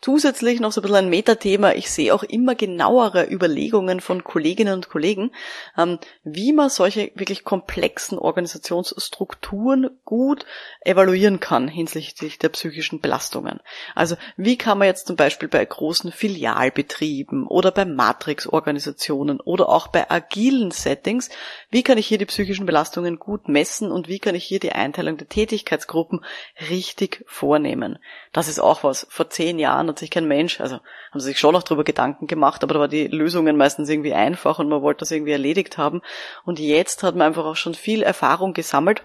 Zusätzlich 0.00 0.60
noch 0.60 0.70
so 0.70 0.80
ein 0.80 0.82
bisschen 0.82 0.96
ein 0.96 1.08
Metathema. 1.08 1.72
Ich 1.72 1.90
sehe 1.90 2.14
auch 2.14 2.22
immer 2.22 2.54
genauere 2.54 3.28
Überlegungen 3.28 4.00
von 4.00 4.22
Kolleginnen 4.22 4.74
und 4.74 4.88
Kollegen, 4.88 5.32
ähm, 5.76 5.98
wie 6.22 6.52
man 6.52 6.70
solche 6.70 7.10
wirklich 7.16 7.42
komplexen 7.42 8.16
Organisationsstrukturen 8.16 9.90
gut 10.04 10.46
evaluieren 10.82 11.40
kann 11.40 11.66
hinsichtlich 11.66 12.38
der 12.38 12.50
psychischen 12.50 13.00
Belastungen. 13.00 13.58
Also 13.96 14.14
wie 14.36 14.56
kann 14.56 14.78
man 14.78 14.86
jetzt 14.86 15.08
zum 15.08 15.16
Beispiel 15.16 15.48
bei 15.48 15.64
großen 15.64 16.12
Filialbetrieben 16.12 17.48
oder 17.48 17.72
bei 17.72 17.84
Matrix-Organisationen 17.84 19.40
oder 19.40 19.68
auch 19.68 19.88
bei 19.88 20.08
agilen 20.08 20.70
Settings, 20.70 21.28
wie 21.70 21.82
kann 21.82 21.98
ich 21.98 22.06
hier 22.06 22.18
die 22.18 22.26
psychischen 22.26 22.66
Belastungen 22.66 23.18
gut 23.18 23.48
messen 23.48 23.90
und 23.90 24.06
wie 24.06 24.20
kann 24.20 24.36
ich 24.36 24.44
hier 24.44 24.60
die 24.60 24.72
Einteilung 24.72 25.16
der 25.16 25.28
Tätigkeitsgruppen 25.28 26.24
richtig 26.70 27.24
vornehmen? 27.26 27.98
Das 28.32 28.46
ist 28.46 28.60
auch 28.60 28.84
was. 28.84 29.04
Vor 29.10 29.28
zehn 29.30 29.58
Jahren 29.58 29.87
hat 29.88 29.98
sich 29.98 30.10
kein 30.10 30.28
Mensch, 30.28 30.60
also 30.60 30.76
haben 31.10 31.20
sie 31.20 31.28
sich 31.28 31.38
schon 31.38 31.52
noch 31.52 31.62
darüber 31.62 31.84
Gedanken 31.84 32.26
gemacht, 32.26 32.62
aber 32.62 32.74
da 32.74 32.80
war 32.80 32.88
die 32.88 33.06
Lösungen 33.06 33.56
meistens 33.56 33.88
irgendwie 33.88 34.14
einfach 34.14 34.58
und 34.58 34.68
man 34.68 34.82
wollte 34.82 35.00
das 35.00 35.10
irgendwie 35.10 35.32
erledigt 35.32 35.78
haben. 35.78 36.02
Und 36.44 36.58
jetzt 36.58 37.02
hat 37.02 37.16
man 37.16 37.28
einfach 37.28 37.44
auch 37.44 37.56
schon 37.56 37.74
viel 37.74 38.02
Erfahrung 38.02 38.52
gesammelt 38.52 39.02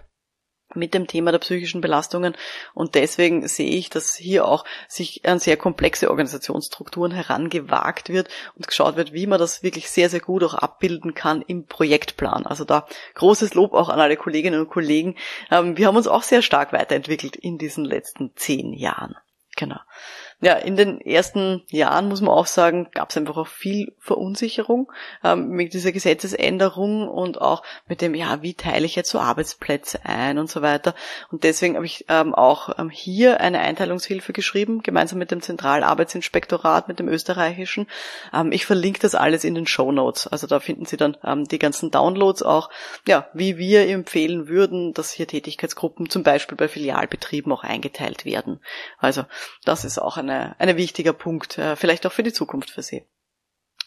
mit 0.75 0.93
dem 0.93 1.07
Thema 1.07 1.31
der 1.31 1.39
psychischen 1.39 1.81
Belastungen 1.81 2.35
und 2.73 2.95
deswegen 2.95 3.47
sehe 3.47 3.69
ich, 3.69 3.89
dass 3.89 4.15
hier 4.15 4.47
auch 4.47 4.65
sich 4.87 5.25
an 5.25 5.39
sehr 5.39 5.57
komplexe 5.57 6.09
Organisationsstrukturen 6.09 7.11
herangewagt 7.11 8.09
wird 8.09 8.29
und 8.55 8.67
geschaut 8.67 8.95
wird, 8.95 9.13
wie 9.13 9.27
man 9.27 9.39
das 9.39 9.63
wirklich 9.63 9.89
sehr, 9.89 10.09
sehr 10.09 10.19
gut 10.19 10.43
auch 10.43 10.53
abbilden 10.53 11.13
kann 11.13 11.41
im 11.41 11.65
Projektplan. 11.65 12.45
Also 12.45 12.65
da 12.65 12.87
großes 13.15 13.53
Lob 13.53 13.73
auch 13.73 13.89
an 13.89 13.99
alle 13.99 14.17
Kolleginnen 14.17 14.59
und 14.59 14.69
Kollegen. 14.69 15.15
Ähm, 15.51 15.77
wir 15.77 15.87
haben 15.87 15.97
uns 15.97 16.07
auch 16.07 16.23
sehr 16.23 16.41
stark 16.41 16.73
weiterentwickelt 16.73 17.35
in 17.35 17.57
diesen 17.57 17.85
letzten 17.85 18.31
zehn 18.35 18.73
Jahren. 18.73 19.15
Genau. 19.55 19.79
Ja, 20.43 20.55
in 20.55 20.75
den 20.75 20.99
ersten 20.99 21.61
Jahren 21.69 22.09
muss 22.09 22.19
man 22.19 22.33
auch 22.33 22.47
sagen, 22.47 22.89
gab 22.91 23.11
es 23.11 23.15
einfach 23.15 23.37
auch 23.37 23.47
viel 23.47 23.93
Verunsicherung 23.97 24.91
ähm, 25.23 25.47
mit 25.51 25.73
dieser 25.73 25.93
Gesetzesänderung 25.93 27.07
und 27.07 27.39
auch 27.39 27.63
mit 27.87 28.01
dem, 28.01 28.13
ja, 28.13 28.41
wie 28.41 28.53
teile 28.53 28.85
ich 28.85 28.97
jetzt 28.97 29.09
so 29.09 29.21
Arbeitsplätze 29.21 30.01
ein 30.03 30.37
und 30.37 30.49
so 30.49 30.61
weiter. 30.61 30.95
Und 31.31 31.45
deswegen 31.45 31.77
habe 31.77 31.85
ich 31.85 32.07
ähm, 32.09 32.35
auch 32.35 32.77
ähm, 32.77 32.89
hier 32.89 33.39
eine 33.39 33.59
Einteilungshilfe 33.59 34.33
geschrieben, 34.33 34.83
gemeinsam 34.83 35.17
mit 35.17 35.31
dem 35.31 35.41
Zentralarbeitsinspektorat, 35.41 36.89
mit 36.89 36.99
dem 36.99 37.07
österreichischen. 37.07 37.87
Ähm, 38.33 38.51
ich 38.51 38.65
verlinke 38.65 38.99
das 38.99 39.15
alles 39.15 39.45
in 39.45 39.55
den 39.55 39.65
Show 39.65 39.93
Notes. 39.93 40.27
Also 40.27 40.45
da 40.45 40.59
finden 40.59 40.83
Sie 40.83 40.97
dann 40.97 41.15
ähm, 41.23 41.45
die 41.45 41.59
ganzen 41.59 41.89
Downloads 41.89 42.43
auch, 42.43 42.69
ja, 43.07 43.29
wie 43.33 43.57
wir 43.57 43.87
empfehlen 43.87 44.49
würden, 44.49 44.93
dass 44.93 45.13
hier 45.13 45.25
Tätigkeitsgruppen 45.25 46.09
zum 46.09 46.23
Beispiel 46.23 46.57
bei 46.57 46.67
Filialbetrieben 46.67 47.49
auch 47.53 47.63
eingeteilt 47.63 48.25
werden. 48.25 48.59
Also 48.97 49.23
das 49.63 49.85
ist 49.85 49.99
auch 49.99 50.17
eine 50.17 50.32
eine, 50.33 50.71
ein 50.71 50.77
wichtiger 50.77 51.13
Punkt, 51.13 51.57
äh, 51.57 51.75
vielleicht 51.75 52.05
auch 52.05 52.11
für 52.11 52.23
die 52.23 52.33
Zukunft 52.33 52.69
für 52.69 52.81
Sie. 52.81 53.03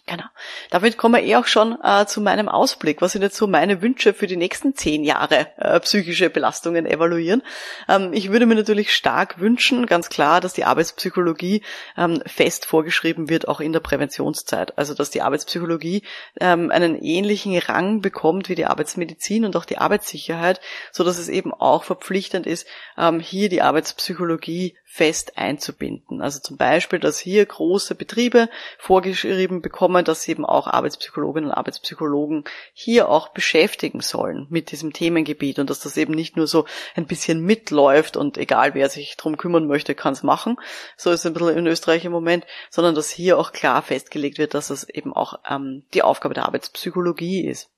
Genau. 0.09 0.24
Damit 0.70 0.98
kommen 0.98 1.16
wir 1.16 1.24
eh 1.24 1.35
auch 1.35 1.46
schon 1.46 1.76
äh, 1.82 2.06
zu 2.06 2.20
meinem 2.20 2.48
Ausblick. 2.48 3.02
Was 3.02 3.11
sind 3.11 3.22
jetzt 3.22 3.37
so 3.37 3.48
meine 3.48 3.82
Wünsche 3.82 4.14
für 4.14 4.28
die 4.28 4.37
nächsten 4.37 4.76
zehn 4.76 5.02
Jahre 5.02 5.48
äh, 5.56 5.80
psychische 5.80 6.30
Belastungen 6.30 6.87
evaluieren? 6.87 7.42
Ähm, 7.88 8.12
ich 8.12 8.30
würde 8.30 8.46
mir 8.46 8.54
natürlich 8.54 8.94
stark 8.94 9.40
wünschen, 9.40 9.85
ganz 9.87 10.09
klar, 10.09 10.40
dass 10.40 10.52
die 10.52 10.62
Arbeitspsychologie 10.62 11.62
ähm, 11.96 12.22
fest 12.24 12.66
vorgeschrieben 12.66 13.28
wird, 13.28 13.48
auch 13.48 13.59
in 13.59 13.72
der 13.72 13.80
Präventionszeit. 13.80 14.78
Also 14.78 14.94
dass 14.94 15.11
die 15.11 15.22
Arbeitspsychologie 15.22 16.02
ähm, 16.38 16.70
einen 16.70 17.02
ähnlichen 17.02 17.59
Rang 17.59 18.00
bekommt 18.00 18.48
wie 18.48 18.54
die 18.54 18.66
Arbeitsmedizin 18.66 19.44
und 19.44 19.56
auch 19.56 19.64
die 19.64 19.78
Arbeitssicherheit, 19.78 20.61
so 20.92 21.02
dass 21.02 21.18
es 21.18 21.28
eben 21.28 21.52
auch 21.52 21.82
verpflichtend 21.82 22.46
ist, 22.46 22.68
ähm, 22.96 23.18
hier 23.18 23.48
die 23.48 23.61
Arbeitspsychologie 23.62 24.76
fest 24.88 25.37
einzubinden. 25.37 26.22
Also 26.22 26.38
zum 26.38 26.57
Beispiel, 26.57 27.01
dass 27.01 27.18
hier 27.18 27.44
große 27.44 27.96
Betriebe 27.96 28.49
vorgeschrieben 28.79 29.61
bekommen, 29.61 30.05
dass 30.05 30.22
sie 30.22 30.31
eben 30.31 30.46
auch 30.46 30.68
Arbeitspsychologinnen 30.68 31.51
und 31.51 31.57
Arbeitspsychologen 31.57 32.44
hier 32.72 33.09
auch 33.09 33.29
beschäftigen 33.29 34.01
sollen 34.01 34.46
mit 34.49 34.70
diesem 34.70 34.94
Themengebiet 34.94 35.59
und 35.59 35.68
dass 35.68 35.81
das 35.81 35.96
eben 35.96 36.14
nicht 36.14 36.37
nur 36.37 36.46
so 36.46 36.64
ein 36.94 37.07
bisschen 37.07 37.40
mitläuft 37.44 38.16
und 38.16 38.38
egal 38.38 38.75
wer 38.75 38.88
sich 38.88 39.16
drum 39.16 39.37
kümmern 39.37 39.66
möchte, 39.66 39.94
kann 39.94 40.14
es 40.14 40.22
machen. 40.22 40.57
So 40.96 41.11
ist 41.11 41.20
es 41.20 41.27
ein 41.27 41.35
bisschen 41.35 41.59
in 41.59 41.66
Österreich 41.66 42.05
im 42.05 42.12
Moment, 42.12 42.46
sondern 42.70 42.94
dass 42.94 43.11
hier 43.11 43.38
auch 43.38 43.53
klar 43.53 43.83
festgelegt 43.83 44.38
wird, 44.38 44.55
dass 44.55 44.70
es 44.70 44.88
eben 44.88 45.12
auch 45.12 45.40
ähm, 45.51 45.83
die 45.92 46.03
Aufgabe 46.03 46.33
der 46.33 46.46
Arbeitspsychologie 46.46 47.46
ist. 47.46 47.68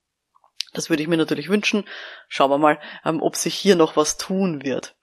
Das 0.75 0.91
würde 0.91 1.03
ich 1.03 1.09
mir 1.09 1.17
natürlich 1.17 1.49
wünschen. 1.49 1.85
Schauen 2.29 2.51
wir 2.51 2.59
mal, 2.59 2.79
ähm, 3.05 3.23
ob 3.23 3.37
sich 3.37 3.55
hier 3.55 3.75
noch 3.75 3.97
was 3.97 4.19
tun 4.19 4.65
wird. 4.65 4.95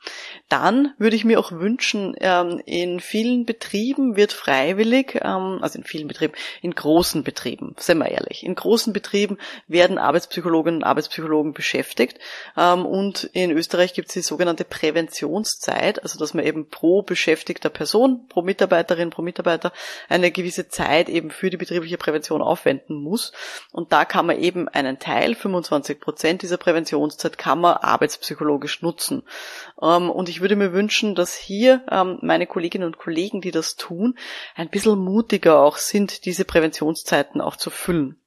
Dann 0.47 0.93
würde 0.99 1.15
ich 1.15 1.25
mir 1.25 1.39
auch 1.39 1.51
wünschen, 1.51 2.15
ähm, 2.19 2.61
in 2.67 2.99
vielen 2.99 3.47
Betrieben 3.47 4.15
wird 4.15 4.31
freiwillig, 4.31 5.15
ähm, 5.23 5.57
also 5.61 5.79
in 5.79 5.83
vielen 5.83 6.07
Betrieben, 6.07 6.33
in 6.61 6.75
großen 6.75 7.23
Betrieben, 7.23 7.75
seien 7.79 7.97
wir 7.97 8.09
ehrlich, 8.09 8.43
in 8.43 8.53
großen 8.53 8.93
Betrieben 8.93 9.39
werden 9.67 9.97
Arbeitspsychologinnen 9.97 10.81
und 10.81 10.87
Arbeitspsychologen 10.87 11.53
beschäftigt. 11.53 12.19
Und 12.55 13.29
in 13.33 13.51
Österreich 13.51 13.93
gibt 13.93 14.09
es 14.09 14.13
die 14.13 14.21
sogenannte 14.21 14.65
Präventionszeit, 14.65 16.03
also 16.03 16.19
dass 16.19 16.33
man 16.33 16.45
eben 16.45 16.69
pro 16.69 17.01
beschäftigter 17.01 17.69
Person, 17.69 18.27
pro 18.29 18.43
Mitarbeiterin, 18.43 19.09
pro 19.09 19.23
Mitarbeiter 19.23 19.73
eine 20.09 20.31
gewisse 20.31 20.67
Zeit 20.67 21.09
eben 21.09 21.31
für 21.31 21.49
die 21.49 21.57
betriebliche 21.57 21.97
Prävention 21.97 22.41
aufwenden 22.41 23.01
muss. 23.01 23.31
Und 23.71 23.91
da 23.91 24.05
kann 24.05 24.27
man 24.27 24.39
eben 24.39 24.67
einen 24.67 24.99
Teil, 24.99 25.35
25 25.45 25.99
Prozent 25.99 26.41
dieser 26.41 26.57
Präventionszeit, 26.57 27.37
kann 27.37 27.61
man 27.61 27.77
arbeitspsychologisch 27.77 28.81
nutzen. 28.81 29.21
Ähm, 29.79 30.09
und 30.09 30.27
ich 30.27 30.41
würde 30.41 30.55
mir 30.55 30.73
wünschen, 30.73 31.13
dass 31.13 31.35
hier 31.35 31.83
ähm, 31.91 32.17
meine 32.21 32.47
Kolleginnen 32.47 32.87
und 32.87 32.97
Kollegen, 32.97 33.41
die 33.41 33.51
das 33.51 33.75
tun, 33.75 34.17
ein 34.55 34.69
bisschen 34.69 34.97
mutiger 34.97 35.61
auch 35.61 35.77
sind, 35.77 36.25
diese 36.25 36.45
Präventionszeiten 36.45 37.41
auch 37.41 37.57
zu 37.57 37.69
füllen. 37.69 38.19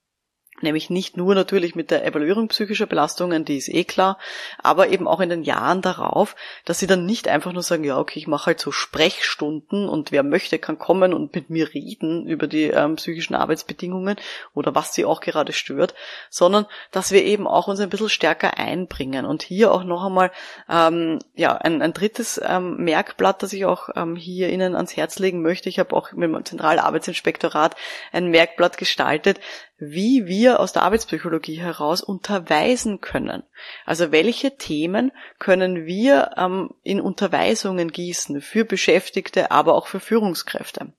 Nämlich 0.61 0.91
nicht 0.91 1.17
nur 1.17 1.35
natürlich 1.35 1.75
mit 1.75 1.91
der 1.91 2.05
Evaluierung 2.05 2.49
psychischer 2.49 2.87
Belastungen, 2.87 3.45
die 3.45 3.57
ist 3.57 3.69
eh 3.69 3.85
klar, 3.85 4.19
aber 4.63 4.89
eben 4.89 5.07
auch 5.07 5.21
in 5.21 5.29
den 5.29 5.43
Jahren 5.43 5.83
darauf, 5.83 6.35
dass 6.65 6.81
sie 6.81 6.87
dann 6.87 7.07
nicht 7.07 7.29
einfach 7.29 7.53
nur 7.53 7.63
sagen, 7.63 7.85
ja, 7.85 7.99
okay, 7.99 8.19
ich 8.19 8.27
mache 8.27 8.47
halt 8.47 8.61
so 8.61 8.73
Sprechstunden 8.73 9.89
und 9.89 10.11
wer 10.11 10.23
möchte, 10.23 10.59
kann 10.59 10.79
kommen 10.79 11.15
und 11.15 11.35
mit 11.35 11.51
mir 11.51 11.73
reden 11.73 12.27
über 12.27 12.47
die 12.47 12.65
ähm, 12.65 12.97
psychischen 12.97 13.35
Arbeitsbedingungen 13.35 14.17
oder 14.55 14.75
was 14.75 14.95
sie 14.95 15.05
auch 15.05 15.21
gerade 15.21 15.53
stört, 15.53 15.95
sondern 16.31 16.67
dass 16.91 17.13
wir 17.13 17.25
eben 17.25 17.47
auch 17.47 17.69
uns 17.69 17.81
ein 17.81 17.91
bisschen 17.91 18.09
stärker 18.09 18.59
einbringen. 18.59 19.27
Und 19.27 19.43
hier 19.43 19.73
auch 19.73 19.85
noch 19.85 20.05
einmal 20.05 20.31
ähm, 20.69 21.19
ja, 21.35 21.57
ein, 21.57 21.83
ein 21.83 21.93
drittes 21.93 22.41
ähm, 22.45 22.77
Merkblatt, 22.79 23.43
das 23.43 23.53
ich 23.53 23.65
auch 23.65 23.91
ähm, 23.95 24.17
hier 24.17 24.51
Ihnen 24.51 24.75
ans 24.75 24.97
Herz 24.97 25.19
legen 25.19 25.43
möchte. 25.43 25.69
Ich 25.69 25.79
habe 25.79 25.95
auch 25.95 26.13
mit 26.13 26.33
dem 26.33 26.45
Zentralarbeitsinspektorat 26.45 27.77
ein 28.13 28.29
Merkblatt 28.29 28.79
gestaltet, 28.79 29.41
wie 29.79 30.27
wir 30.27 30.61
aus 30.61 30.73
der 30.73 30.83
Arbeitspsychologie 30.83 31.61
heraus 31.61 32.03
unterweisen 32.03 33.01
können. 33.01 33.45
Also 33.87 34.11
welche 34.11 34.57
Themen 34.57 35.13
können 35.39 35.87
wir 35.87 36.33
ähm, 36.37 36.75
in 36.83 37.01
Unterweisungen 37.01 37.93
gießen 37.93 38.41
für 38.41 38.65
Beschäftigte, 38.65 39.51
aber 39.51 39.75
auch 39.75 39.87
für 39.87 40.01
Führungskräfte. 40.01 40.93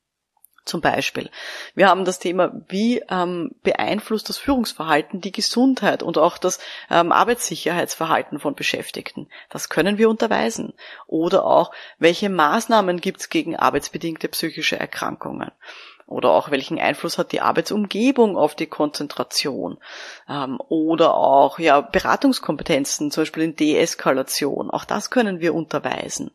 Zum 0.65 0.81
Beispiel. 0.81 1.31
Wir 1.73 1.87
haben 1.87 2.05
das 2.05 2.19
Thema, 2.19 2.51
wie 2.67 3.01
ähm, 3.09 3.55
beeinflusst 3.63 4.29
das 4.29 4.37
Führungsverhalten 4.37 5.19
die 5.19 5.31
Gesundheit 5.31 6.03
und 6.03 6.19
auch 6.19 6.37
das 6.37 6.59
ähm, 6.91 7.11
Arbeitssicherheitsverhalten 7.11 8.39
von 8.39 8.53
Beschäftigten. 8.53 9.29
Das 9.49 9.69
können 9.69 9.97
wir 9.97 10.09
unterweisen. 10.09 10.73
Oder 11.07 11.43
auch, 11.43 11.71
welche 11.97 12.29
Maßnahmen 12.29 13.01
gibt 13.01 13.21
es 13.21 13.29
gegen 13.29 13.55
arbeitsbedingte 13.55 14.27
psychische 14.27 14.77
Erkrankungen. 14.77 15.49
Oder 16.09 16.31
auch 16.31 16.49
welchen 16.49 16.79
Einfluss 16.79 17.19
hat 17.19 17.31
die 17.33 17.41
Arbeitsumgebung 17.41 18.35
auf 18.35 18.55
die 18.55 18.65
Konzentration? 18.65 19.77
Ähm, 20.27 20.59
oder 20.67 21.13
auch 21.13 21.59
ja 21.59 21.81
Beratungskompetenzen, 21.81 23.11
zum 23.11 23.21
Beispiel 23.21 23.43
in 23.43 23.55
Deeskalation. 23.55 24.71
Auch 24.71 24.85
das 24.85 25.11
können 25.11 25.39
wir 25.39 25.53
unterweisen. 25.53 26.31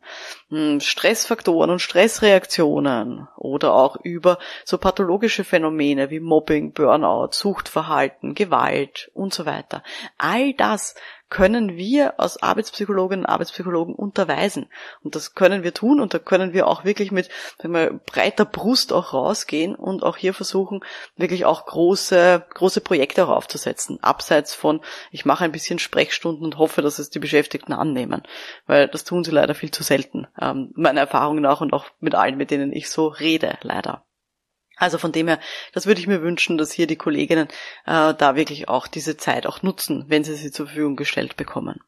Hm, 0.49 0.79
Stressfaktoren 0.79 1.69
und 1.71 1.79
Stressreaktionen 1.79 3.27
oder 3.35 3.73
auch 3.73 3.97
über 4.01 4.39
so 4.63 4.77
pathologische 4.77 5.43
Phänomene 5.43 6.09
wie 6.09 6.21
Mobbing, 6.21 6.71
Burnout, 6.71 7.31
Suchtverhalten, 7.31 8.33
Gewalt 8.33 9.11
und 9.13 9.33
so 9.33 9.45
weiter. 9.45 9.83
All 10.17 10.53
das 10.53 10.95
können 11.29 11.75
wir 11.75 12.19
als 12.19 12.41
Arbeitspsychologinnen 12.41 13.25
und 13.25 13.31
Arbeitspsychologen 13.31 13.95
unterweisen. 13.95 14.67
Und 15.03 15.15
das 15.15 15.33
können 15.33 15.63
wir 15.63 15.73
tun 15.73 15.99
und 15.99 16.13
da 16.13 16.19
können 16.19 16.53
wir 16.53 16.67
auch 16.67 16.85
wirklich 16.85 17.11
mit 17.11 17.29
wir, 17.61 17.99
breiter 18.05 18.45
Brust 18.45 18.93
auch 18.93 19.13
rausgehen 19.13 19.75
und 19.75 20.03
auch 20.03 20.17
hier 20.17 20.33
versuchen, 20.33 20.81
wirklich 21.17 21.45
auch 21.45 21.65
große, 21.65 22.45
große 22.53 22.81
Projekte 22.81 23.25
auch 23.25 23.29
aufzusetzen. 23.29 24.01
Abseits 24.01 24.53
von, 24.53 24.81
ich 25.11 25.25
mache 25.25 25.43
ein 25.43 25.51
bisschen 25.51 25.79
Sprechstunden 25.79 26.45
und 26.45 26.57
hoffe, 26.57 26.81
dass 26.81 26.99
es 26.99 27.09
die 27.09 27.19
Beschäftigten 27.19 27.73
annehmen. 27.73 28.23
Weil 28.67 28.87
das 28.87 29.03
tun 29.03 29.23
sie 29.23 29.31
leider 29.31 29.55
viel 29.55 29.71
zu 29.71 29.83
selten. 29.83 30.27
Ähm, 30.39 30.71
meiner 30.75 31.01
Erfahrung 31.01 31.41
nach 31.41 31.61
und 31.61 31.73
auch 31.73 31.85
mit 31.99 32.15
allen, 32.15 32.37
mit 32.37 32.51
denen 32.51 32.71
ich 32.71 32.89
so 32.89 33.07
rede, 33.07 33.57
leider. 33.61 34.04
Also 34.77 34.97
von 34.97 35.11
dem 35.11 35.27
her, 35.27 35.39
das 35.73 35.85
würde 35.85 36.01
ich 36.01 36.07
mir 36.07 36.21
wünschen, 36.21 36.57
dass 36.57 36.71
hier 36.71 36.87
die 36.87 36.95
Kolleginnen 36.95 37.47
äh, 37.85 38.13
da 38.13 38.35
wirklich 38.35 38.67
auch 38.67 38.87
diese 38.87 39.17
Zeit 39.17 39.47
auch 39.47 39.61
nutzen, 39.63 40.05
wenn 40.07 40.23
sie 40.23 40.35
sie 40.35 40.51
zur 40.51 40.67
Verfügung 40.67 40.95
gestellt 40.95 41.37
bekommen. 41.37 41.79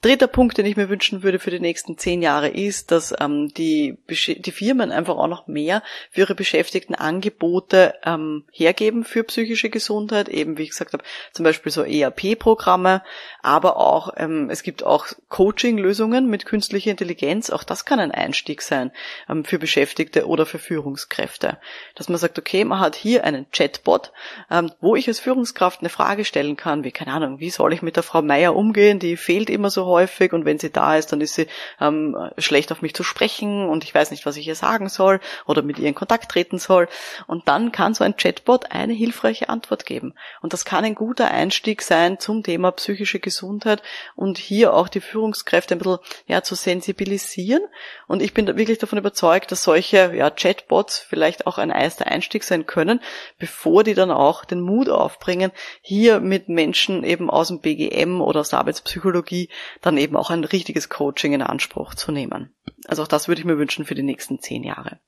Dritter 0.00 0.28
Punkt, 0.28 0.56
den 0.56 0.66
ich 0.66 0.76
mir 0.76 0.88
wünschen 0.88 1.24
würde 1.24 1.40
für 1.40 1.50
die 1.50 1.58
nächsten 1.58 1.98
zehn 1.98 2.22
Jahre, 2.22 2.48
ist, 2.48 2.92
dass 2.92 3.12
ähm, 3.18 3.48
die, 3.48 3.98
die 4.08 4.52
Firmen 4.52 4.92
einfach 4.92 5.16
auch 5.16 5.26
noch 5.26 5.48
mehr 5.48 5.82
für 6.12 6.20
ihre 6.20 6.36
Beschäftigten 6.36 6.94
Angebote 6.94 7.94
ähm, 8.04 8.44
hergeben 8.52 9.02
für 9.02 9.24
psychische 9.24 9.70
Gesundheit, 9.70 10.28
eben 10.28 10.56
wie 10.56 10.62
ich 10.62 10.70
gesagt 10.70 10.92
habe, 10.92 11.02
zum 11.32 11.42
Beispiel 11.42 11.72
so 11.72 11.82
ERP-Programme, 11.82 13.02
aber 13.42 13.76
auch 13.76 14.14
ähm, 14.16 14.50
es 14.50 14.62
gibt 14.62 14.84
auch 14.84 15.08
Coaching-Lösungen 15.30 16.28
mit 16.30 16.46
künstlicher 16.46 16.92
Intelligenz. 16.92 17.50
Auch 17.50 17.64
das 17.64 17.84
kann 17.84 17.98
ein 17.98 18.12
Einstieg 18.12 18.62
sein 18.62 18.92
ähm, 19.28 19.44
für 19.44 19.58
Beschäftigte 19.58 20.28
oder 20.28 20.46
für 20.46 20.60
Führungskräfte, 20.60 21.58
dass 21.96 22.08
man 22.08 22.18
sagt, 22.18 22.38
okay, 22.38 22.64
man 22.64 22.78
hat 22.78 22.94
hier 22.94 23.24
einen 23.24 23.50
Chatbot, 23.50 24.12
ähm, 24.48 24.70
wo 24.80 24.94
ich 24.94 25.08
als 25.08 25.18
Führungskraft 25.18 25.80
eine 25.80 25.88
Frage 25.88 26.24
stellen 26.24 26.56
kann, 26.56 26.84
wie 26.84 26.92
keine 26.92 27.12
Ahnung, 27.14 27.40
wie 27.40 27.50
soll 27.50 27.72
ich 27.72 27.82
mit 27.82 27.96
der 27.96 28.04
Frau 28.04 28.22
Meier 28.22 28.54
umgehen? 28.54 29.00
Die 29.00 29.16
fehlt 29.16 29.50
immer 29.50 29.70
so 29.70 29.87
häufig 29.88 30.32
und 30.32 30.44
wenn 30.44 30.58
sie 30.58 30.70
da 30.70 30.96
ist, 30.96 31.12
dann 31.12 31.20
ist 31.20 31.34
sie 31.34 31.48
ähm, 31.80 32.16
schlecht 32.38 32.70
auf 32.72 32.82
mich 32.82 32.94
zu 32.94 33.02
sprechen 33.02 33.68
und 33.68 33.84
ich 33.84 33.94
weiß 33.94 34.10
nicht, 34.10 34.26
was 34.26 34.36
ich 34.36 34.46
ihr 34.46 34.54
sagen 34.54 34.88
soll 34.88 35.20
oder 35.46 35.62
mit 35.62 35.78
ihr 35.78 35.88
in 35.88 35.94
Kontakt 35.94 36.30
treten 36.30 36.58
soll. 36.58 36.88
Und 37.26 37.48
dann 37.48 37.72
kann 37.72 37.94
so 37.94 38.04
ein 38.04 38.16
Chatbot 38.16 38.70
eine 38.70 38.92
hilfreiche 38.92 39.48
Antwort 39.48 39.86
geben. 39.86 40.14
Und 40.40 40.52
das 40.52 40.64
kann 40.64 40.84
ein 40.84 40.94
guter 40.94 41.30
Einstieg 41.30 41.82
sein 41.82 42.18
zum 42.18 42.42
Thema 42.42 42.72
psychische 42.72 43.20
Gesundheit 43.20 43.82
und 44.14 44.38
hier 44.38 44.74
auch 44.74 44.88
die 44.88 45.00
Führungskräfte 45.00 45.74
ein 45.74 45.78
bisschen 45.78 45.98
ja, 46.26 46.42
zu 46.42 46.54
sensibilisieren. 46.54 47.62
Und 48.06 48.22
ich 48.22 48.34
bin 48.34 48.46
wirklich 48.46 48.78
davon 48.78 48.98
überzeugt, 48.98 49.50
dass 49.52 49.62
solche 49.62 50.14
ja, 50.14 50.30
Chatbots 50.30 50.98
vielleicht 50.98 51.46
auch 51.46 51.58
ein 51.58 51.70
erster 51.70 52.06
Einstieg 52.06 52.44
sein 52.44 52.66
können, 52.66 53.00
bevor 53.38 53.84
die 53.84 53.94
dann 53.94 54.10
auch 54.10 54.44
den 54.44 54.60
Mut 54.60 54.88
aufbringen, 54.88 55.52
hier 55.80 56.20
mit 56.20 56.48
Menschen 56.48 57.04
eben 57.04 57.30
aus 57.30 57.48
dem 57.48 57.60
BGM 57.60 58.20
oder 58.20 58.40
aus 58.40 58.50
der 58.50 58.58
Arbeitspsychologie 58.60 59.48
dann 59.80 59.96
eben 59.96 60.16
auch 60.16 60.30
ein 60.30 60.44
richtiges 60.44 60.88
Coaching 60.88 61.32
in 61.32 61.42
Anspruch 61.42 61.94
zu 61.94 62.12
nehmen. 62.12 62.54
Also 62.86 63.02
auch 63.02 63.08
das 63.08 63.28
würde 63.28 63.40
ich 63.40 63.46
mir 63.46 63.58
wünschen 63.58 63.84
für 63.84 63.94
die 63.94 64.02
nächsten 64.02 64.40
zehn 64.40 64.64
Jahre. 64.64 65.00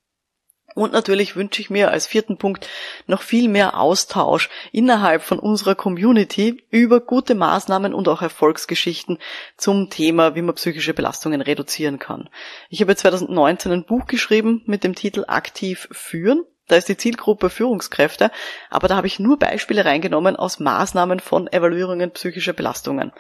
Und 0.75 0.93
natürlich 0.93 1.35
wünsche 1.37 1.61
ich 1.61 1.71
mir 1.71 1.91
als 1.91 2.07
vierten 2.07 2.37
Punkt 2.37 2.69
noch 3.07 3.23
viel 3.23 3.49
mehr 3.49 3.79
Austausch 3.79 4.49
innerhalb 4.73 5.23
von 5.23 5.39
unserer 5.39 5.75
Community 5.75 6.63
über 6.71 7.01
gute 7.01 7.35
Maßnahmen 7.35 7.93
und 7.93 8.09
auch 8.09 8.23
Erfolgsgeschichten 8.23 9.19
zum 9.57 9.91
Thema, 9.91 10.35
wie 10.37 10.43
man 10.43 10.55
psychische 10.55 10.95
Belastungen 10.95 11.41
reduzieren 11.41 11.99
kann. 11.99 12.29
Ich 12.69 12.81
habe 12.81 12.95
2019 12.95 13.73
ein 13.73 13.85
Buch 13.85 14.07
geschrieben 14.07 14.63
mit 14.67 14.85
dem 14.85 14.95
Titel 14.95 15.25
Aktiv 15.27 15.89
führen. 15.91 16.45
Da 16.71 16.77
ist 16.77 16.89
die 16.89 16.97
Zielgruppe 16.97 17.51
Führungskräfte, 17.51 18.31
aber 18.71 18.87
da 18.87 18.95
habe 18.95 19.09
ich 19.09 19.19
nur 19.19 19.41
Beispiele 19.41 19.85
reingenommen 19.85 20.37
aus 20.37 20.61
Maßnahmen 20.61 21.19
von 21.19 21.53
Evaluierungen 21.53 22.13
psychischer 22.13 22.53
Belastungen. 22.53 23.11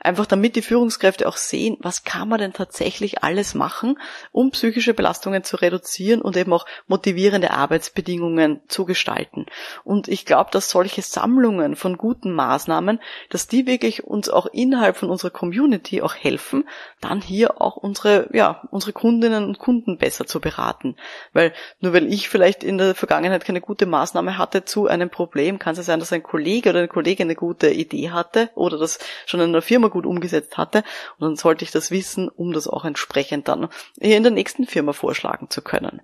Einfach 0.00 0.24
damit 0.24 0.56
die 0.56 0.62
Führungskräfte 0.62 1.28
auch 1.28 1.36
sehen, 1.36 1.76
was 1.80 2.04
kann 2.04 2.28
man 2.28 2.38
denn 2.38 2.54
tatsächlich 2.54 3.22
alles 3.22 3.54
machen, 3.54 3.98
um 4.32 4.52
psychische 4.52 4.94
Belastungen 4.94 5.44
zu 5.44 5.56
reduzieren 5.56 6.22
und 6.22 6.36
eben 6.36 6.52
auch 6.54 6.64
motivierende 6.86 7.50
Arbeitsbedingungen 7.50 8.62
zu 8.68 8.86
gestalten. 8.86 9.46
Und 9.82 10.08
ich 10.08 10.24
glaube, 10.24 10.50
dass 10.50 10.70
solche 10.70 11.02
Sammlungen 11.02 11.76
von 11.76 11.98
guten 11.98 12.32
Maßnahmen, 12.32 13.00
dass 13.28 13.48
die 13.48 13.66
wirklich 13.66 14.04
uns 14.04 14.30
auch 14.30 14.46
innerhalb 14.46 14.96
von 14.96 15.10
unserer 15.10 15.30
Community 15.30 16.00
auch 16.00 16.14
helfen, 16.14 16.66
dann 17.02 17.20
hier 17.20 17.60
auch 17.60 17.76
unsere, 17.76 18.30
ja, 18.32 18.66
unsere 18.70 18.94
Kundinnen 18.94 19.44
und 19.44 19.58
Kunden 19.58 19.98
besser 19.98 20.26
zu 20.26 20.40
beraten. 20.40 20.96
Weil 21.34 21.52
nur 21.80 21.92
weil 21.92 22.10
ich 22.10 22.28
vielleicht 22.28 22.64
in 22.64 22.78
der 22.78 22.93
Vergangenheit 22.94 23.44
keine 23.44 23.60
gute 23.60 23.86
Maßnahme 23.86 24.38
hatte 24.38 24.64
zu 24.64 24.86
einem 24.86 25.10
Problem, 25.10 25.58
kann 25.58 25.72
es 25.72 25.78
ja 25.78 25.84
sein, 25.84 26.00
dass 26.00 26.12
ein 26.12 26.22
Kollege 26.22 26.70
oder 26.70 26.80
eine 26.80 26.88
Kollegin 26.88 27.26
eine 27.26 27.34
gute 27.34 27.70
Idee 27.70 28.10
hatte 28.10 28.50
oder 28.54 28.78
das 28.78 28.98
schon 29.26 29.40
in 29.40 29.50
einer 29.50 29.62
Firma 29.62 29.88
gut 29.88 30.06
umgesetzt 30.06 30.56
hatte. 30.56 30.78
Und 31.18 31.26
dann 31.26 31.36
sollte 31.36 31.64
ich 31.64 31.70
das 31.70 31.90
wissen, 31.90 32.28
um 32.28 32.52
das 32.52 32.68
auch 32.68 32.84
entsprechend 32.84 33.48
dann 33.48 33.68
in 33.98 34.22
der 34.22 34.32
nächsten 34.32 34.66
Firma 34.66 34.92
vorschlagen 34.92 35.50
zu 35.50 35.62
können. 35.62 36.02